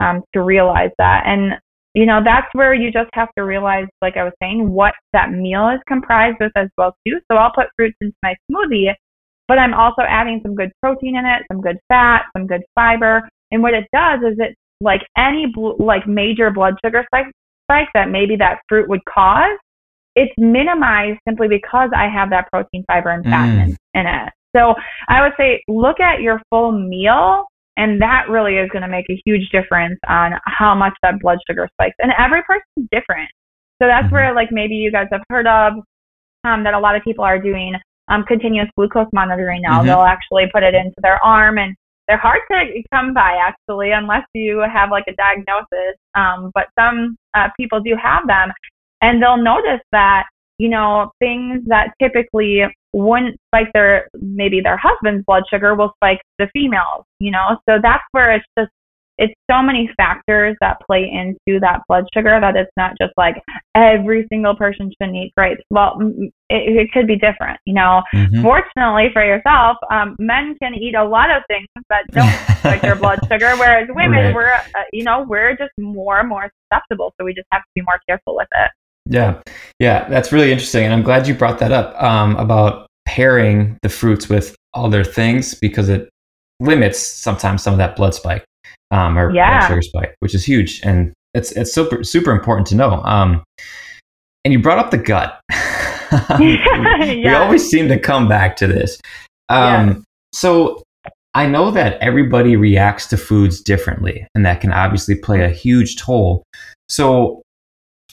[0.00, 1.24] um, to realize that.
[1.26, 1.54] And
[1.94, 5.32] you know, that's where you just have to realize, like I was saying, what that
[5.32, 7.18] meal is comprised with as well too.
[7.30, 8.92] So I'll put fruits into my smoothie,
[9.48, 13.28] but I'm also adding some good protein in it, some good fat, some good fiber.
[13.50, 17.26] And what it does is it like any bl- like major blood sugar spike,
[17.64, 19.58] spike that maybe that fruit would cause,
[20.14, 23.64] it's minimized simply because I have that protein, fiber, and fat mm.
[23.64, 24.32] in, in it.
[24.54, 24.74] So
[25.08, 27.44] I would say look at your full meal,
[27.78, 31.38] and that really is going to make a huge difference on how much that blood
[31.48, 31.94] sugar spikes.
[32.00, 33.30] And every person's different.
[33.80, 34.14] So that's mm-hmm.
[34.14, 35.74] where, like, maybe you guys have heard of
[36.42, 37.74] um, that a lot of people are doing
[38.08, 39.78] um, continuous glucose monitoring now.
[39.78, 39.86] Mm-hmm.
[39.86, 41.76] They'll actually put it into their arm, and
[42.08, 45.96] they're hard to come by actually, unless you have like a diagnosis.
[46.16, 48.50] Um, but some uh, people do have them,
[49.02, 50.24] and they'll notice that
[50.58, 56.20] you know things that typically wouldn't spike their maybe their husband's blood sugar will spike
[56.38, 58.70] the females you know so that's where it's just
[59.18, 63.34] it's so many factors that play into that blood sugar that it's not just like
[63.74, 65.60] every single person should eat grapes.
[65.70, 65.98] Well,
[66.48, 68.02] it, it could be different, you know.
[68.14, 68.42] Mm-hmm.
[68.42, 72.94] Fortunately for yourself, um, men can eat a lot of things that don't spike their
[72.94, 74.34] blood sugar, whereas women, right.
[74.34, 77.12] we're, uh, you know, we're just more and more susceptible.
[77.18, 78.70] So we just have to be more careful with it.
[79.08, 79.40] Yeah,
[79.78, 83.88] yeah, that's really interesting, and I'm glad you brought that up um, about pairing the
[83.88, 86.10] fruits with other things because it
[86.60, 88.44] limits sometimes some of that blood spike
[88.90, 89.60] um, or yeah.
[89.60, 93.02] blood sugar spike, which is huge, and it's it's super super important to know.
[93.02, 93.42] Um,
[94.44, 95.40] and you brought up the gut.
[96.10, 96.98] yeah.
[96.98, 98.98] We always seem to come back to this.
[99.50, 99.94] Um, yeah.
[100.32, 100.82] So
[101.34, 105.96] I know that everybody reacts to foods differently, and that can obviously play a huge
[105.96, 106.42] toll.
[106.88, 107.42] So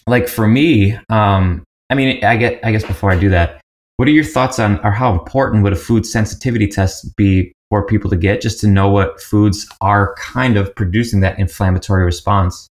[0.07, 3.61] like for me, um, I mean, I get, I guess before I do that,
[3.97, 7.85] what are your thoughts on, or how important would a food sensitivity test be for
[7.85, 12.67] people to get, just to know what foods are kind of producing that inflammatory response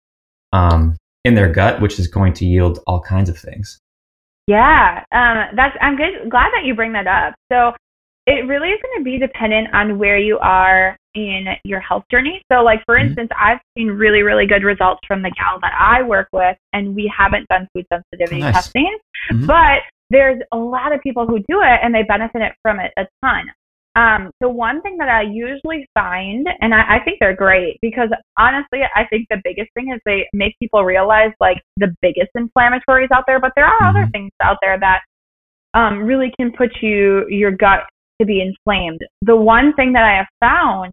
[0.52, 3.78] um, in their gut, which is going to yield all kinds of things.
[4.48, 5.76] Yeah, um, that's.
[5.80, 6.28] I'm good.
[6.28, 7.34] Glad that you bring that up.
[7.50, 7.72] So
[8.26, 12.42] it really is going to be dependent on where you are in your health journey.
[12.50, 13.08] So, like for mm-hmm.
[13.08, 16.94] instance, I've seen really, really good results from the gal that I work with, and
[16.94, 18.54] we haven't done food sensitivity nice.
[18.54, 18.96] testing,
[19.30, 19.46] mm-hmm.
[19.46, 23.06] but there's a lot of people who do it and they benefit from it a
[23.24, 23.46] ton.
[23.94, 28.08] Um, the one thing that I usually find, and I, I think they're great because
[28.38, 33.10] honestly, I think the biggest thing is they make people realize like the biggest inflammatories
[33.12, 33.96] out there, but there are mm-hmm.
[33.96, 35.00] other things out there that
[35.74, 37.80] um, really can put you your gut
[38.22, 39.00] to be inflamed.
[39.22, 40.92] The one thing that I have found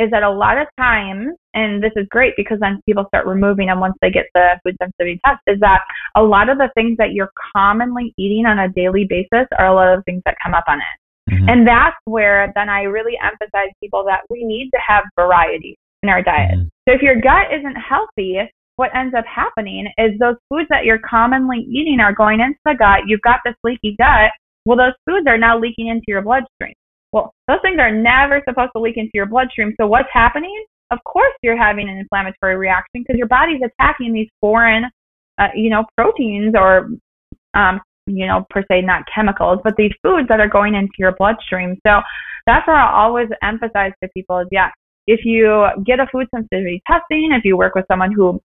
[0.00, 3.66] is that a lot of times, and this is great because then people start removing
[3.66, 5.80] them once they get the food sensitivity test, is that
[6.16, 9.74] a lot of the things that you're commonly eating on a daily basis are a
[9.74, 11.34] lot of things that come up on it.
[11.34, 11.48] Mm-hmm.
[11.48, 16.08] And that's where then I really emphasize people that we need to have variety in
[16.08, 16.52] our diet.
[16.52, 16.68] Mm-hmm.
[16.88, 18.38] So if your gut isn't healthy,
[18.76, 22.74] what ends up happening is those foods that you're commonly eating are going into the
[22.78, 23.00] gut.
[23.06, 24.30] You've got this leaky gut.
[24.64, 26.74] Well, those foods are now leaking into your bloodstream.
[27.12, 29.74] Well, those things are never supposed to leak into your bloodstream.
[29.80, 30.64] So what's happening?
[30.90, 34.84] Of course, you're having an inflammatory reaction because your body's attacking these foreign,
[35.38, 36.90] uh, you know, proteins or
[37.54, 41.12] um, you know, per se, not chemicals, but these foods that are going into your
[41.12, 41.76] bloodstream.
[41.86, 42.00] So
[42.46, 44.70] that's what I always emphasize to people is, yeah,
[45.06, 48.40] if you get a food sensitivity testing, if you work with someone who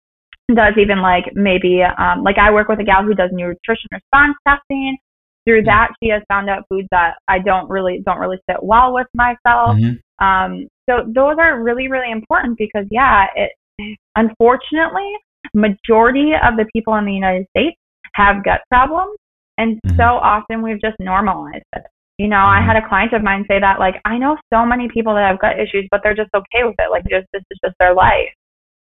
[0.54, 4.36] does even like maybe, um, like I work with a gal who does nutrition response
[4.48, 4.98] testing.
[5.46, 5.68] Through mm-hmm.
[5.68, 9.08] that, she has found out foods that I don't really don't really sit well with
[9.14, 9.78] myself.
[9.78, 10.26] Mm-hmm.
[10.26, 13.52] Um, so those are really really important because yeah, it
[14.16, 15.12] unfortunately
[15.54, 17.78] majority of the people in the United States
[18.16, 19.18] have gut problems
[19.58, 19.98] and mm-hmm.
[19.98, 21.84] so often we've just normalized it.
[22.18, 22.64] You know, mm-hmm.
[22.64, 25.28] I had a client of mine say that, like, I know so many people that
[25.28, 26.92] have gut issues, but they're just okay with it.
[26.92, 28.34] Like, just this is just their life.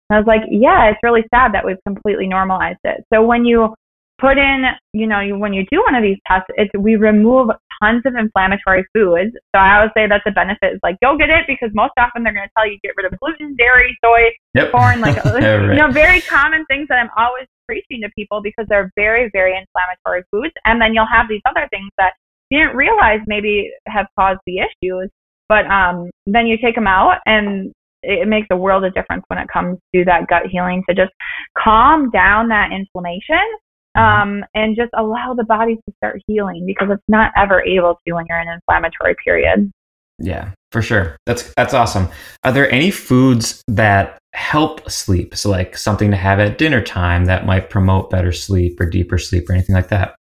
[0.08, 3.04] And I was like, yeah, it's really sad that we've completely normalized it.
[3.12, 3.74] So when you
[4.20, 7.50] put in, you know, you, when you do one of these tests, it's we remove
[7.82, 9.32] tons of inflammatory foods.
[9.54, 10.74] So I always say that's a benefit.
[10.74, 13.10] Is like go get it because most often they're going to tell you get rid
[13.10, 14.70] of gluten, dairy, soy, yep.
[14.70, 15.72] corn, like right.
[15.72, 19.56] you know, very common things that I'm always preaching to people because they're very, very
[19.56, 20.54] inflammatory foods.
[20.64, 22.12] And then you'll have these other things that
[22.50, 25.08] you didn't realize maybe have caused the issues,
[25.48, 29.38] but um, then you take them out and it makes a world of difference when
[29.38, 31.12] it comes to that gut healing to just
[31.56, 33.38] calm down that inflammation.
[33.94, 38.14] Um, and just allow the body to start healing because it's not ever able to
[38.14, 39.70] when you're in an inflammatory period.
[40.18, 41.16] Yeah, for sure.
[41.26, 42.08] That's that's awesome.
[42.44, 45.34] Are there any foods that help sleep?
[45.34, 49.18] So like something to have at dinner time that might promote better sleep or deeper
[49.18, 50.14] sleep or anything like that?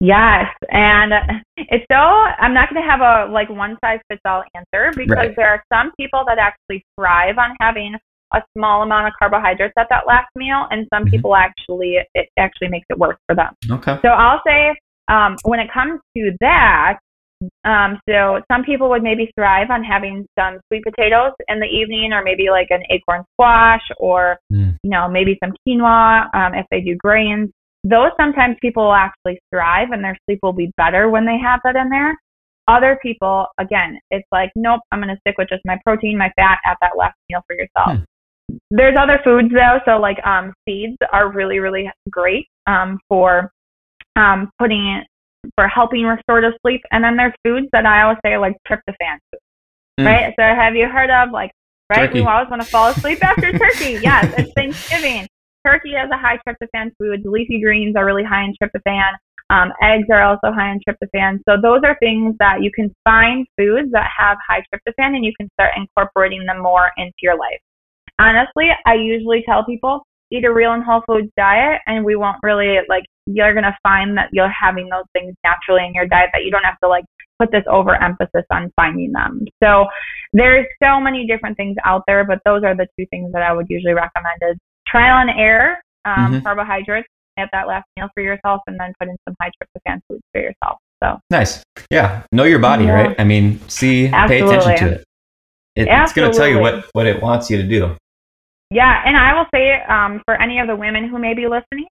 [0.00, 1.12] Yes, and
[1.56, 5.16] it's so I'm not going to have a like one size fits all answer because
[5.16, 5.36] right.
[5.36, 7.96] there are some people that actually thrive on having
[8.34, 11.10] a small amount of carbohydrates at that last meal, and some mm-hmm.
[11.10, 13.54] people actually it actually makes it work for them.
[13.70, 13.98] Okay.
[14.02, 14.74] So I'll say
[15.08, 16.98] um, when it comes to that,
[17.64, 22.12] um, so some people would maybe thrive on having some sweet potatoes in the evening,
[22.12, 24.76] or maybe like an acorn squash, or mm.
[24.82, 27.50] you know maybe some quinoa um, if they do grains.
[27.84, 31.60] Those sometimes people will actually thrive, and their sleep will be better when they have
[31.64, 32.16] that in there.
[32.66, 36.32] Other people, again, it's like nope, I'm going to stick with just my protein, my
[36.36, 37.98] fat at that last meal for yourself.
[37.98, 38.04] Mm.
[38.70, 43.52] There's other foods though, so like um, seeds are really really great um, for
[44.16, 45.04] um, putting
[45.54, 46.82] for helping restorative sleep.
[46.90, 49.42] And then there's foods that I always say are like tryptophan foods,
[50.00, 50.06] mm.
[50.06, 50.34] right?
[50.36, 51.50] So have you heard of like,
[51.90, 52.06] right?
[52.06, 52.20] Turkey.
[52.20, 53.98] We always want to fall asleep after turkey.
[54.02, 55.28] Yes, it's Thanksgiving.
[55.66, 57.22] Turkey has a high tryptophan food.
[57.24, 59.12] Leafy greens are really high in tryptophan.
[59.50, 61.40] Um, eggs are also high in tryptophan.
[61.48, 65.32] So those are things that you can find foods that have high tryptophan and you
[65.38, 67.60] can start incorporating them more into your life.
[68.18, 72.36] Honestly, I usually tell people eat a real and whole foods diet and we won't
[72.42, 76.30] really like you're going to find that you're having those things naturally in your diet
[76.32, 77.04] that you don't have to like
[77.38, 79.44] put this overemphasis on finding them.
[79.62, 79.86] So
[80.32, 83.52] there's so many different things out there, but those are the two things that I
[83.52, 84.56] would usually recommend is
[84.86, 86.40] trial and error, um, mm-hmm.
[86.40, 87.08] carbohydrates
[87.38, 90.40] at that last meal for yourself and then put in some high tryptophan foods for
[90.40, 90.78] yourself.
[91.02, 91.62] So nice.
[91.90, 92.24] Yeah.
[92.32, 92.92] Know your body, yeah.
[92.92, 93.16] right?
[93.18, 94.48] I mean, see, Absolutely.
[94.48, 95.04] pay attention to it.
[95.76, 97.96] it it's going to tell you what, what it wants you to do.
[98.70, 101.86] Yeah, and I will say um, for any of the women who may be listening,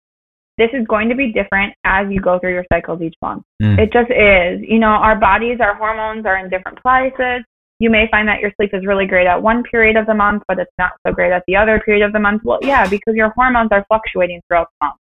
[0.57, 3.43] this is going to be different as you go through your cycles each month.
[3.61, 3.79] Mm.
[3.79, 4.67] It just is.
[4.67, 7.43] You know, our bodies, our hormones are in different places.
[7.79, 10.43] You may find that your sleep is really great at one period of the month,
[10.47, 12.41] but it's not so great at the other period of the month.
[12.43, 14.97] Well, yeah, because your hormones are fluctuating throughout the month.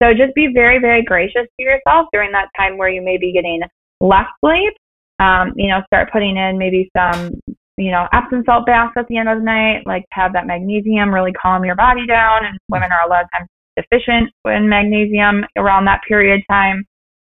[0.00, 3.32] So just be very, very gracious to yourself during that time where you may be
[3.32, 3.60] getting
[4.00, 4.74] less sleep.
[5.18, 7.40] Um, you know, start putting in maybe some
[7.76, 11.12] you know, Epsom salt baths at the end of the night, like have that magnesium
[11.12, 12.44] really calm your body down.
[12.44, 16.84] And women are a lot of times deficient in magnesium around that period of time.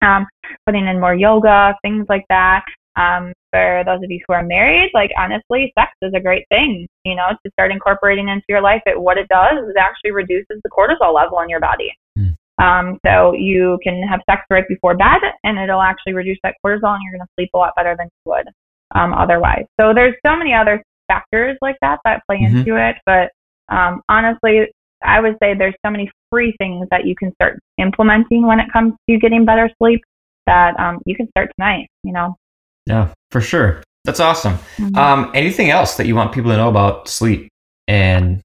[0.04, 0.28] Um,
[0.68, 2.64] putting in more yoga, things like that.
[2.98, 6.88] Um, for those of you who are married, like honestly, sex is a great thing,
[7.04, 8.82] you know, to start incorporating into your life.
[8.86, 11.92] It, what it does is it actually reduces the cortisol level in your body.
[12.18, 12.36] Mm.
[12.60, 16.94] Um, so you can have sex right before bed and it'll actually reduce that cortisol
[16.94, 18.48] and you're going to sleep a lot better than you would.
[18.96, 19.66] Um, otherwise.
[19.80, 22.58] So there's so many other factors like that that play mm-hmm.
[22.58, 22.96] into it.
[23.06, 23.32] But
[23.74, 24.68] um, honestly,
[25.04, 28.72] I would say there's so many free things that you can start implementing when it
[28.72, 30.02] comes to getting better sleep
[30.46, 31.88] that um, you can start tonight.
[32.04, 32.36] You know.
[32.86, 33.84] Yeah, for sure.
[34.06, 34.54] That's awesome.
[34.78, 34.96] Mm-hmm.
[34.96, 37.50] Um, anything else that you want people to know about sleep
[37.90, 38.42] and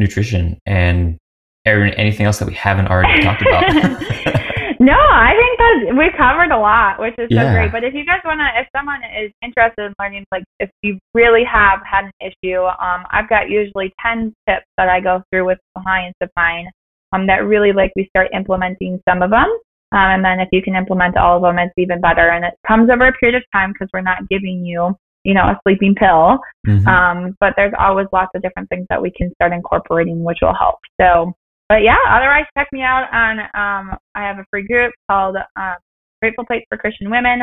[0.00, 1.16] nutrition and
[1.64, 4.44] anything else that we haven't already talked about?
[4.80, 7.44] no, I think that we covered a lot, which is yeah.
[7.44, 7.72] so great.
[7.72, 10.98] But if you guys want to, if someone is interested in learning, like if you
[11.14, 15.46] really have had an issue, um, I've got usually 10 tips that I go through
[15.46, 16.66] with clients of mine
[17.12, 19.48] um, that really like we start implementing some of them.
[19.92, 22.30] Um, and then if you can implement all of them, it's even better.
[22.30, 25.44] And it comes over a period of time because we're not giving you, you know,
[25.44, 26.38] a sleeping pill.
[26.66, 26.88] Mm-hmm.
[26.88, 30.54] Um, but there's always lots of different things that we can start incorporating, which will
[30.54, 30.76] help.
[31.00, 31.32] So,
[31.68, 35.74] but yeah, otherwise check me out on, um, I have a free group called uh,
[36.20, 37.42] Grateful Plates for Christian Women.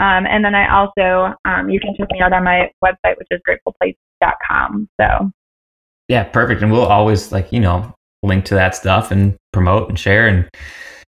[0.00, 3.28] Um, and then I also, um, you can check me out on my website, which
[3.30, 4.88] is gratefulplates.com.
[4.98, 5.30] So,
[6.08, 6.62] yeah, perfect.
[6.62, 7.92] And we'll always like, you know,
[8.22, 10.48] link to that stuff and promote and share and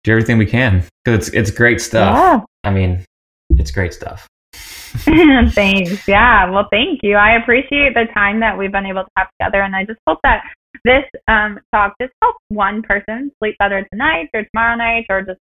[0.04, 2.16] do everything we can because it's it's great stuff.
[2.16, 2.40] Yeah.
[2.64, 3.04] I mean,
[3.50, 4.26] it's great stuff.
[4.96, 6.06] Thanks.
[6.08, 6.50] Yeah.
[6.50, 7.16] Well, thank you.
[7.16, 10.18] I appreciate the time that we've been able to have together, and I just hope
[10.24, 10.42] that
[10.84, 15.40] this um, talk just helps one person sleep better tonight or tomorrow night, or just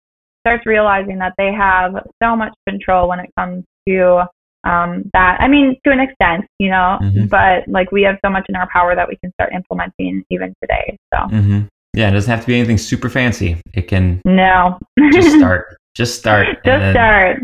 [0.45, 4.23] starts realizing that they have so much control when it comes to
[4.63, 5.37] um, that.
[5.39, 7.25] I mean, to an extent, you know, mm-hmm.
[7.27, 10.53] but like we have so much in our power that we can start implementing even
[10.61, 10.97] today.
[11.13, 11.19] So.
[11.21, 11.61] Mm-hmm.
[11.95, 13.61] Yeah, it doesn't have to be anything super fancy.
[13.73, 14.77] It can no
[15.13, 15.77] just start.
[15.95, 16.61] Just start.
[16.65, 17.39] just start.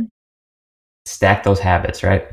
[1.06, 2.28] Stack those habits, right?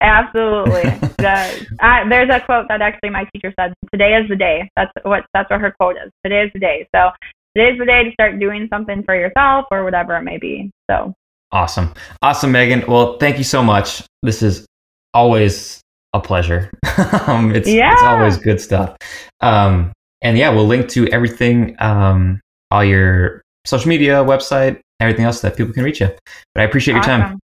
[0.00, 0.82] Absolutely.
[1.18, 3.72] the, I, there's a quote that actually my teacher said.
[3.92, 4.68] Today is the day.
[4.76, 6.10] That's what that's what her quote is.
[6.24, 6.86] Today is the day.
[6.94, 7.10] So
[7.56, 10.70] today is the day to start doing something for yourself or whatever it may be.
[10.90, 11.14] So
[11.52, 12.84] awesome, awesome, Megan.
[12.86, 14.02] Well, thank you so much.
[14.22, 14.66] This is
[15.14, 15.80] always
[16.12, 16.70] a pleasure.
[17.26, 17.92] um, it's yeah.
[17.94, 18.96] it's always good stuff.
[19.40, 19.92] Um,
[20.22, 22.40] and yeah, we'll link to everything, um,
[22.70, 26.10] all your social media, website, everything else that people can reach you.
[26.54, 27.20] But I appreciate awesome.
[27.20, 27.38] your time.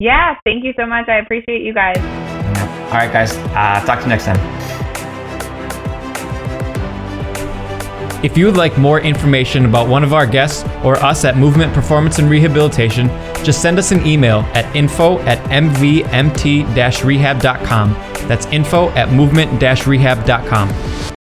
[0.00, 1.08] Yeah, thank you so much.
[1.08, 1.98] I appreciate you guys.
[1.98, 3.36] All right, guys.
[3.36, 4.38] Uh, talk to you next time.
[8.24, 11.72] If you would like more information about one of our guests or us at Movement
[11.72, 13.06] Performance and Rehabilitation,
[13.44, 17.92] just send us an email at info at mvmt-rehab.com.
[18.28, 21.14] That's info at movement-rehab.com.